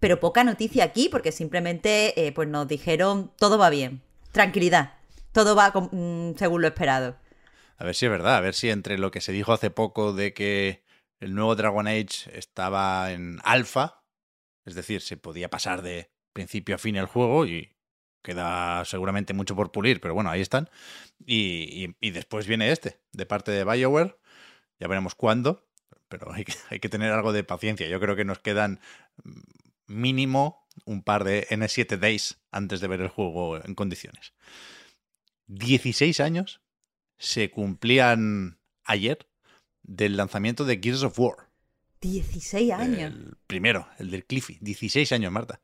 Pero 0.00 0.18
poca 0.18 0.42
noticia 0.42 0.82
aquí, 0.82 1.08
porque 1.08 1.30
simplemente 1.30 2.26
eh, 2.26 2.32
pues 2.32 2.48
nos 2.48 2.66
dijeron 2.66 3.30
todo 3.38 3.56
va 3.56 3.70
bien. 3.70 4.02
Tranquilidad. 4.32 4.94
Todo 5.30 5.54
va 5.54 5.70
mm, 5.70 6.34
según 6.36 6.62
lo 6.62 6.66
esperado. 6.66 7.16
A 7.78 7.84
ver 7.84 7.94
si 7.94 8.06
es 8.06 8.10
verdad, 8.10 8.36
a 8.36 8.40
ver 8.40 8.54
si 8.54 8.68
entre 8.68 8.98
lo 8.98 9.12
que 9.12 9.20
se 9.20 9.30
dijo 9.30 9.52
hace 9.52 9.70
poco 9.70 10.12
de 10.12 10.34
que 10.34 10.82
el 11.20 11.34
nuevo 11.34 11.54
Dragon 11.54 11.86
Age 11.86 12.36
estaba 12.36 13.12
en 13.12 13.38
alfa, 13.44 14.01
es 14.64 14.74
decir, 14.74 15.00
se 15.00 15.16
podía 15.16 15.50
pasar 15.50 15.82
de 15.82 16.10
principio 16.32 16.74
a 16.74 16.78
fin 16.78 16.96
el 16.96 17.06
juego 17.06 17.46
y 17.46 17.76
queda 18.22 18.84
seguramente 18.84 19.34
mucho 19.34 19.56
por 19.56 19.72
pulir, 19.72 20.00
pero 20.00 20.14
bueno, 20.14 20.30
ahí 20.30 20.40
están. 20.40 20.70
Y, 21.24 21.94
después 22.10 22.46
viene 22.46 22.70
este, 22.70 23.00
de 23.12 23.26
parte 23.26 23.50
de 23.50 23.64
BioWare, 23.64 24.16
ya 24.78 24.88
veremos 24.88 25.14
cuándo, 25.14 25.68
pero 26.08 26.32
hay 26.32 26.44
que, 26.44 26.54
hay 26.70 26.78
que 26.78 26.88
tener 26.88 27.12
algo 27.12 27.32
de 27.32 27.44
paciencia. 27.44 27.88
Yo 27.88 28.00
creo 28.00 28.16
que 28.16 28.24
nos 28.24 28.38
quedan 28.38 28.80
mínimo 29.86 30.66
un 30.84 31.02
par 31.02 31.24
de 31.24 31.46
N7 31.48 31.98
Days 31.98 32.40
antes 32.50 32.80
de 32.80 32.88
ver 32.88 33.00
el 33.00 33.08
juego 33.08 33.62
en 33.62 33.74
condiciones. 33.74 34.32
16 35.48 36.20
años 36.20 36.62
se 37.18 37.50
cumplían 37.50 38.58
ayer 38.84 39.28
del 39.82 40.16
lanzamiento 40.16 40.64
de 40.64 40.80
Gears 40.82 41.02
of 41.02 41.18
War. 41.18 41.51
16 42.02 42.72
años. 42.72 43.12
El 43.14 43.36
primero, 43.46 43.88
el 43.98 44.10
del 44.10 44.24
Cliffy. 44.24 44.58
16 44.60 45.10
años, 45.12 45.32
Marta. 45.32 45.60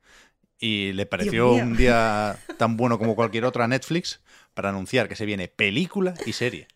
Y 0.58 0.92
le 0.92 1.04
pareció 1.04 1.52
un 1.52 1.76
día 1.76 2.38
tan 2.56 2.76
bueno 2.76 2.98
como 2.98 3.14
cualquier 3.14 3.44
otro 3.44 3.62
a 3.62 3.68
Netflix 3.68 4.20
para 4.54 4.70
anunciar 4.70 5.08
que 5.08 5.16
se 5.16 5.26
viene 5.26 5.48
película 5.48 6.14
y 6.24 6.32
serie. 6.32 6.66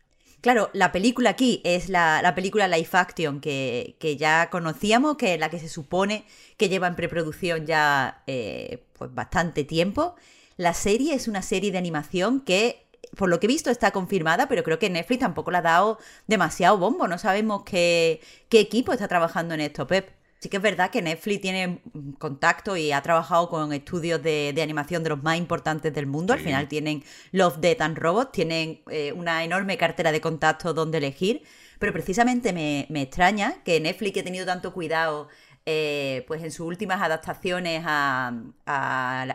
Claro, 0.41 0.71
la 0.73 0.91
película 0.91 1.31
aquí 1.31 1.61
es 1.65 1.89
la, 1.89 2.33
película 2.35 2.67
Life 2.67 2.97
Action 2.97 3.41
que, 3.41 3.97
que, 4.01 4.17
ya 4.17 4.51
conocíamos, 4.51 5.17
que 5.17 5.35
es 5.35 5.41
la 5.41 5.51
que 5.51 5.61
se 5.61 5.69
supone 5.69 6.25
que 6.57 6.69
lleva 6.69 6.89
en 6.89 6.97
preproducción 6.97 7.65
ya 7.65 8.23
eh, 8.27 8.83
pues 8.99 9.15
bastante 9.15 9.63
tiempo. 9.63 10.17
La 10.57 10.75
serie 10.75 11.15
es 11.15 11.29
una 11.29 11.43
serie 11.43 11.71
de 11.71 11.79
animación 11.79 12.41
que, 12.41 12.82
por 13.17 13.29
lo 13.29 13.41
que 13.41 13.47
he 13.47 13.49
visto, 13.49 13.71
está 13.71 13.91
confirmada, 13.91 14.49
pero 14.49 14.63
creo 14.63 14.79
que 14.79 14.91
Netflix 14.91 15.21
tampoco 15.21 15.51
le 15.51 15.59
ha 15.59 15.63
dado 15.63 15.99
demasiado 16.27 16.79
bombo. 16.79 17.09
No 17.09 17.19
sabemos 17.19 17.63
qué, 17.65 18.21
qué 18.49 18.61
equipo 18.61 18.93
está 18.93 19.09
trabajando 19.09 19.55
en 19.55 19.61
esto, 19.61 19.87
Pep. 19.87 20.11
Sí 20.43 20.49
que 20.49 20.57
es 20.57 20.63
verdad 20.63 20.91
que 20.91 21.03
Netflix 21.03 21.41
tiene 21.41 21.79
contacto 22.19 22.77
y 22.77 22.91
ha 22.91 23.01
trabajado 23.01 23.49
con 23.49 23.73
estudios 23.73 24.21
de, 24.25 24.53
animación 24.61 25.05
de 25.05 25.11
los 25.11 25.23
más 25.23 25.39
importantes 25.39 25.95
del 25.95 26.09
mundo. 26.09 26.33
Al 26.33 26.41
final 26.41 26.67
tienen 26.67 27.05
Love, 27.31 27.59
Death 27.59 27.81
and 27.81 27.97
Robots, 27.97 28.33
tienen 28.33 28.81
eh, 28.91 29.13
una 29.13 29.45
enorme 29.45 29.79
cartera 29.79 30.11
de 30.11 30.21
contactos 30.21 30.75
donde 30.75 30.99
elegir. 30.99 31.45
Pero 31.79 31.93
precisamente 31.93 32.53
me, 32.53 32.87
me 32.89 33.03
extraña 33.03 33.63
que 33.65 33.79
Netflix 33.79 34.17
haya 34.17 34.25
tenido 34.25 34.45
tanto 34.45 34.73
cuidado 34.73 35.29
eh, 35.65 36.25
pues 36.27 36.43
en 36.43 36.51
sus 36.51 36.67
últimas 36.67 37.01
adaptaciones 37.01 37.85
a, 37.87 38.33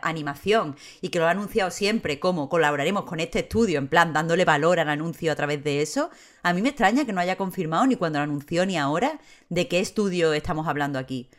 animación 0.02 0.76
y 1.00 1.08
que 1.08 1.20
lo 1.20 1.26
ha 1.26 1.32
anunciado 1.32 1.72
siempre 1.72 2.20
como 2.20 2.50
colaboraremos 2.50 3.06
con 3.06 3.22
este 3.22 3.40
estudio, 3.40 3.80
en 3.80 3.88
plan 3.88 4.12
dándole 4.12 4.44
valor 4.44 4.80
al 4.80 4.90
anuncio 4.90 5.32
a 5.32 5.36
través 5.36 5.64
de 5.64 5.82
eso, 5.82 6.10
a 6.44 6.52
mí 6.52 6.62
me 6.62 6.70
extraña 6.70 7.06
que 7.06 7.14
no 7.14 7.22
haya 7.22 7.38
confirmado 7.38 7.88
ni 7.88 7.96
cuando 7.96 8.20
lo 8.20 8.24
anunció 8.24 8.66
ni 8.66 8.78
ahora 8.78 9.20
de 9.48 9.70
qué 9.70 9.80
estudio 9.80 10.34
estamos 10.34 10.68
hablando 10.68 11.00
aquí. 11.00 11.30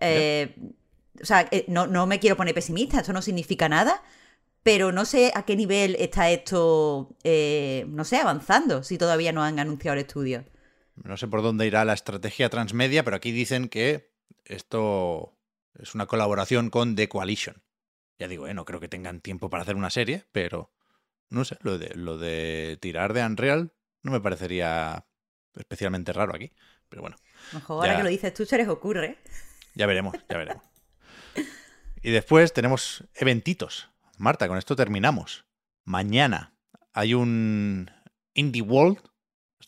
Eh, 0.00 0.56
o 1.20 1.24
sea, 1.26 1.46
eh, 1.50 1.66
no, 1.68 1.86
no 1.86 2.06
me 2.06 2.18
quiero 2.18 2.38
poner 2.38 2.54
pesimista, 2.54 3.00
eso 3.00 3.12
no 3.12 3.20
significa 3.20 3.68
nada, 3.68 4.02
pero 4.62 4.90
no 4.90 5.04
sé 5.04 5.32
a 5.34 5.44
qué 5.44 5.54
nivel 5.54 5.96
está 5.98 6.30
esto, 6.30 7.14
no 7.88 8.04
sé, 8.04 8.16
avanzando, 8.16 8.84
si 8.84 8.96
todavía 8.96 9.32
no 9.32 9.42
han 9.42 9.58
anunciado 9.58 9.94
el 9.94 10.06
estudio. 10.06 10.44
No 11.02 11.16
sé 11.16 11.28
por 11.28 11.42
dónde 11.42 11.66
irá 11.66 11.84
la 11.84 11.92
estrategia 11.94 12.48
transmedia, 12.48 13.04
pero 13.04 13.16
aquí 13.16 13.32
dicen 13.32 13.68
que 13.68 14.09
esto 14.44 15.36
es 15.78 15.94
una 15.94 16.06
colaboración 16.06 16.70
con 16.70 16.96
The 16.96 17.08
Coalition. 17.08 17.62
Ya 18.18 18.28
digo, 18.28 18.46
eh, 18.46 18.54
no 18.54 18.64
creo 18.64 18.80
que 18.80 18.88
tengan 18.88 19.20
tiempo 19.20 19.48
para 19.48 19.62
hacer 19.62 19.76
una 19.76 19.90
serie, 19.90 20.26
pero 20.32 20.70
no 21.28 21.44
sé, 21.44 21.56
lo 21.62 21.78
de, 21.78 21.94
lo 21.94 22.18
de 22.18 22.78
tirar 22.80 23.12
de 23.12 23.24
Unreal 23.24 23.72
no 24.02 24.12
me 24.12 24.20
parecería 24.20 25.06
especialmente 25.54 26.12
raro 26.12 26.34
aquí. 26.34 26.52
Pero 26.88 27.02
bueno. 27.02 27.16
Mejor 27.52 27.86
ahora 27.86 27.96
que 27.96 28.02
lo 28.02 28.08
dices 28.08 28.34
tú 28.34 28.44
se 28.44 28.58
les 28.58 28.68
ocurre. 28.68 29.18
Ya 29.74 29.86
veremos, 29.86 30.14
ya 30.28 30.36
veremos. 30.36 30.64
Y 32.02 32.10
después 32.10 32.52
tenemos 32.52 33.04
eventitos. 33.14 33.90
Marta, 34.16 34.48
con 34.48 34.58
esto 34.58 34.74
terminamos. 34.74 35.44
Mañana 35.84 36.54
hay 36.92 37.14
un 37.14 37.90
Indie 38.34 38.62
World 38.62 38.98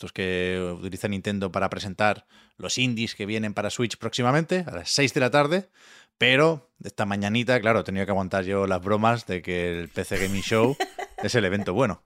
estos 0.03 0.13
que 0.13 0.75
utiliza 0.79 1.07
Nintendo 1.07 1.53
para 1.53 1.71
presentar 1.71 2.27
los 2.57 2.77
indies 2.77 3.15
que 3.15 3.25
vienen 3.25 3.55
para 3.55 3.71
Switch 3.71 3.97
próximamente, 3.97 4.65
a 4.67 4.73
las 4.73 4.91
6 4.91 5.15
de 5.15 5.21
la 5.21 5.31
tarde. 5.31 5.69
Pero 6.19 6.71
esta 6.83 7.07
mañanita, 7.07 7.61
claro, 7.61 7.81
he 7.81 7.85
tenido 7.85 8.05
que 8.05 8.11
aguantar 8.11 8.45
yo 8.45 8.67
las 8.67 8.83
bromas 8.83 9.27
de 9.27 9.43
que 9.43 9.81
el 9.81 9.89
PC 9.89 10.19
Gaming 10.19 10.43
Show 10.43 10.77
es 11.23 11.35
el 11.37 11.45
evento 11.45 11.73
bueno. 11.73 12.03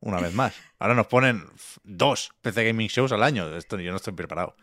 Una 0.00 0.20
vez 0.20 0.32
más. 0.34 0.54
Ahora 0.78 0.94
nos 0.94 1.06
ponen 1.06 1.44
dos 1.84 2.30
PC 2.42 2.66
Gaming 2.66 2.88
Shows 2.88 3.12
al 3.12 3.22
año. 3.22 3.56
Esto 3.56 3.80
yo 3.80 3.90
no 3.90 3.96
estoy 3.96 4.12
preparado. 4.12 4.54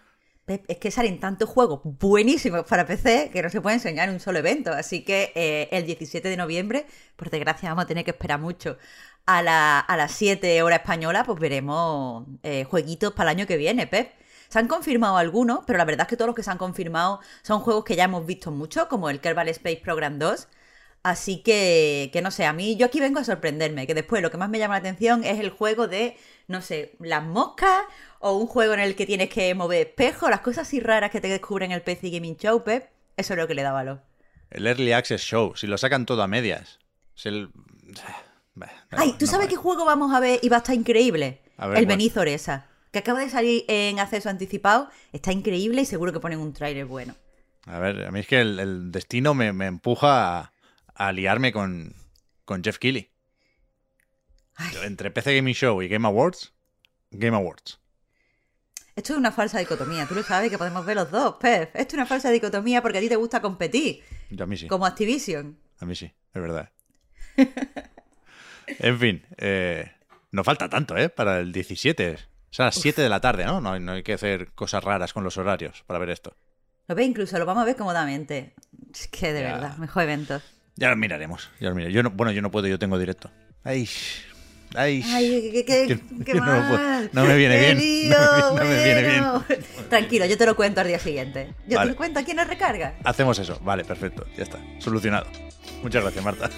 Es 0.47 0.77
que 0.77 0.91
salen 0.91 1.19
tantos 1.19 1.49
juegos 1.49 1.81
buenísimos 1.83 2.65
para 2.67 2.85
PC 2.85 3.31
que 3.33 3.41
no 3.41 3.49
se 3.49 3.61
puede 3.61 3.77
enseñar 3.77 4.09
en 4.09 4.15
un 4.15 4.19
solo 4.19 4.37
evento. 4.37 4.71
Así 4.71 5.03
que 5.03 5.31
eh, 5.33 5.69
el 5.71 5.87
17 5.87 6.29
de 6.29 6.37
noviembre, 6.37 6.85
por 7.15 7.31
desgracia, 7.31 7.69
vamos 7.69 7.85
a 7.85 7.87
tener 7.87 8.05
que 8.05 8.11
esperar 8.11 8.39
mucho 8.39 8.77
a, 9.25 9.41
la, 9.41 9.79
a 9.79 9.97
las 9.97 10.11
7 10.13 10.61
horas 10.61 10.79
española, 10.79 11.23
pues 11.23 11.39
veremos 11.39 12.25
eh, 12.43 12.63
jueguitos 12.65 13.13
para 13.13 13.31
el 13.31 13.37
año 13.37 13.47
que 13.47 13.57
viene, 13.57 13.87
Pep. 13.87 14.11
Se 14.49 14.59
han 14.59 14.67
confirmado 14.67 15.17
algunos, 15.17 15.59
pero 15.65 15.77
la 15.77 15.85
verdad 15.85 16.05
es 16.05 16.09
que 16.09 16.17
todos 16.17 16.27
los 16.27 16.35
que 16.35 16.43
se 16.43 16.51
han 16.51 16.57
confirmado 16.57 17.19
son 17.41 17.61
juegos 17.61 17.83
que 17.83 17.95
ya 17.95 18.05
hemos 18.05 18.25
visto 18.25 18.51
mucho, 18.51 18.87
como 18.87 19.09
el 19.09 19.19
Kerbal 19.19 19.49
Space 19.49 19.81
Program 19.83 20.19
2. 20.19 20.47
Así 21.03 21.43
que, 21.43 22.09
que 22.13 22.21
no 22.21 22.31
sé, 22.31 22.45
a 22.45 22.53
mí 22.53 22.77
yo 22.77 22.87
aquí 22.87 22.99
vengo 22.99 23.19
a 23.19 23.23
sorprenderme, 23.23 23.85
que 23.85 23.93
después 23.93 24.23
lo 24.23 24.31
que 24.31 24.37
más 24.37 24.49
me 24.49 24.57
llama 24.57 24.75
la 24.75 24.79
atención 24.79 25.23
es 25.23 25.39
el 25.39 25.51
juego 25.51 25.87
de, 25.87 26.17
no 26.47 26.61
sé, 26.61 26.95
las 26.99 27.23
moscas 27.23 27.83
o 28.19 28.33
un 28.37 28.47
juego 28.47 28.73
en 28.73 28.79
el 28.79 28.95
que 28.95 29.05
tienes 29.05 29.29
que 29.29 29.53
mover 29.53 29.87
espejos, 29.87 30.31
las 30.31 30.39
cosas 30.41 30.67
así 30.67 30.79
raras 30.79 31.11
que 31.11 31.21
te 31.21 31.27
descubren 31.27 31.71
el 31.71 31.83
PC 31.83 32.09
Gaming 32.09 32.37
Show, 32.37 32.63
Pep. 32.63 32.89
Eso 33.17 33.33
es 33.33 33.39
lo 33.39 33.47
que 33.47 33.53
le 33.53 33.61
da 33.61 33.71
valor. 33.71 34.01
El 34.49 34.65
Early 34.65 34.93
Access 34.93 35.21
Show, 35.21 35.55
si 35.55 35.67
lo 35.67 35.77
sacan 35.77 36.05
todo 36.05 36.23
a 36.23 36.27
medias. 36.27 36.79
Es 37.15 37.25
el... 37.27 37.49
Ay, 38.91 39.15
¿tú 39.17 39.27
sabes 39.27 39.47
qué 39.47 39.55
juego 39.55 39.85
vamos 39.85 40.13
a 40.13 40.19
ver 40.19 40.39
y 40.41 40.49
va 40.49 40.57
a 40.57 40.59
estar 40.59 40.75
increíble? 40.75 41.41
el 41.75 41.85
Benizo 41.85 42.21
Oresa, 42.21 42.67
que 42.91 42.99
acaba 42.99 43.19
de 43.19 43.29
salir 43.29 43.65
en 43.67 43.99
acceso 43.99 44.29
anticipado. 44.29 44.89
Está 45.11 45.31
increíble 45.31 45.81
y 45.81 45.85
seguro 45.85 46.13
que 46.13 46.19
ponen 46.19 46.39
un 46.39 46.53
trailer 46.53 46.85
bueno. 46.85 47.15
A 47.65 47.79
ver, 47.79 48.05
a 48.05 48.11
mí 48.11 48.19
es 48.19 48.27
que 48.27 48.41
el, 48.41 48.91
destino 48.91 49.33
me, 49.33 49.47
empuja 49.47 50.39
a, 50.39 50.53
a, 50.93 51.11
liarme 51.11 51.51
con, 51.51 51.95
con 52.45 52.63
Jeff 52.63 52.77
Keighley. 52.77 53.09
Entre 54.83 55.11
PC 55.11 55.35
Gaming 55.35 55.53
Show 55.53 55.81
y 55.81 55.89
Game 55.89 56.07
Awards, 56.07 56.53
Game 57.11 57.35
Awards. 57.35 57.79
Esto 58.95 59.11
es 59.11 59.19
una 59.19 59.33
falsa 59.33 59.59
dicotomía. 59.59 60.05
Tú 60.05 60.15
lo 60.15 60.23
sabes 60.23 60.49
que 60.49 60.57
podemos 60.57 60.85
ver 60.85 60.95
los 60.95 61.11
dos, 61.11 61.35
Pep. 61.41 61.75
Esto 61.75 61.89
es 61.89 61.93
una 61.95 62.05
falsa 62.05 62.29
dicotomía 62.31 62.81
porque 62.81 62.99
a 62.99 63.01
ti 63.01 63.09
te 63.09 63.17
gusta 63.17 63.41
competir. 63.41 64.01
a 64.39 64.45
mí 64.45 64.55
sí. 64.55 64.67
Como 64.67 64.85
Activision. 64.85 65.57
A 65.79 65.85
mí 65.85 65.95
sí, 65.95 66.05
es 66.05 66.41
verdad. 66.41 66.71
En 68.67 68.99
fin, 68.99 69.25
eh, 69.37 69.91
no 70.31 70.43
falta 70.43 70.69
tanto, 70.69 70.97
¿eh? 70.97 71.09
Para 71.09 71.39
el 71.39 71.51
17. 71.51 72.13
O 72.13 72.17
sea, 72.55 72.65
a 72.65 72.67
las 72.67 72.75
7 72.75 73.01
de 73.01 73.09
la 73.09 73.19
tarde, 73.19 73.45
¿no? 73.45 73.59
¿no? 73.61 73.91
hay 73.91 74.03
que 74.03 74.13
hacer 74.13 74.53
cosas 74.53 74.83
raras 74.83 75.13
con 75.13 75.23
los 75.23 75.37
horarios 75.37 75.83
para 75.87 75.99
ver 75.99 76.09
esto. 76.09 76.35
Lo 76.87 76.95
ve 76.95 77.03
incluso, 77.03 77.37
lo 77.39 77.45
vamos 77.45 77.63
a 77.63 77.65
ver 77.65 77.75
cómodamente. 77.75 78.53
Es 78.93 79.07
que 79.07 79.33
de 79.33 79.43
verdad, 79.43 79.77
mejor 79.77 80.03
evento. 80.03 80.41
Ya 80.75 80.89
lo 80.89 80.95
miraremos. 80.95 81.49
Ya 81.59 81.69
lo 81.69 81.79
Yo 81.89 82.03
no, 82.03 82.11
bueno, 82.11 82.31
yo 82.31 82.41
no 82.41 82.51
puedo, 82.51 82.67
yo 82.67 82.77
tengo 82.77 82.99
directo. 82.99 83.31
Ay, 83.63 83.89
Ay, 84.77 85.01
qué, 85.01 85.65
qué, 85.65 85.99
qué, 86.25 86.35
mal. 86.35 87.09
No, 87.13 87.25
me 87.25 87.35
viene 87.35 87.73
bien. 87.73 88.09
no, 88.09 88.53
me, 88.55 88.83
viene 88.83 89.01
bien. 89.03 89.23
Tranquilo, 89.89 90.25
yo 90.25 90.37
te 90.37 90.45
lo 90.45 90.55
cuento 90.55 90.81
al 90.81 90.87
día 90.87 90.99
siguiente. 90.99 91.53
Yo 91.67 91.79
te 91.79 91.85
lo 91.85 91.95
cuento 91.95 92.19
aquí 92.19 92.31
en 92.31 92.37
la 92.37 92.43
recarga. 92.45 92.95
Hacemos 93.03 93.39
eso. 93.39 93.59
Vale, 93.61 93.83
perfecto. 93.83 94.25
Ya 94.37 94.43
está. 94.43 94.59
Solucionado. 94.79 95.27
Muchas 95.81 96.01
gracias, 96.01 96.25
Marta, 96.25 96.49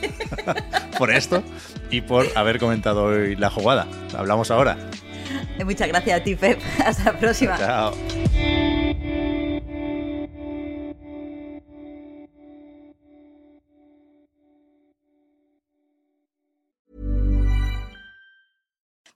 por 0.97 1.11
esto 1.11 1.43
y 1.91 2.01
por 2.01 2.25
haber 2.35 2.59
comentado 2.59 3.05
hoy 3.05 3.35
la 3.35 3.49
jugada. 3.49 3.87
Hablamos 4.15 4.51
ahora. 4.51 4.77
Muchas 5.63 5.87
gracias 5.87 6.21
a 6.21 6.23
ti, 6.23 6.35
Pep. 6.35 6.59
Hasta 6.85 7.11
la 7.11 7.19
próxima. 7.19 7.57
Chao. 7.57 7.93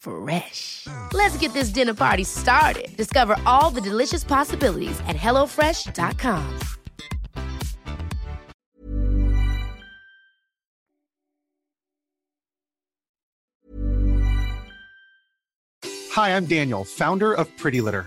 Fresh. 0.00 0.86
Let's 1.12 1.36
get 1.36 1.52
this 1.52 1.68
dinner 1.68 1.94
party 1.94 2.24
started. 2.24 2.88
Discover 2.96 3.36
all 3.46 3.70
the 3.70 3.80
delicious 3.80 4.24
possibilities 4.24 4.98
at 5.06 5.16
hellofresh.com. 5.16 6.58
Hi, 16.12 16.30
I'm 16.36 16.46
Daniel, 16.46 16.84
founder 16.84 17.32
of 17.32 17.46
Pretty 17.56 17.80
Litter. 17.80 18.06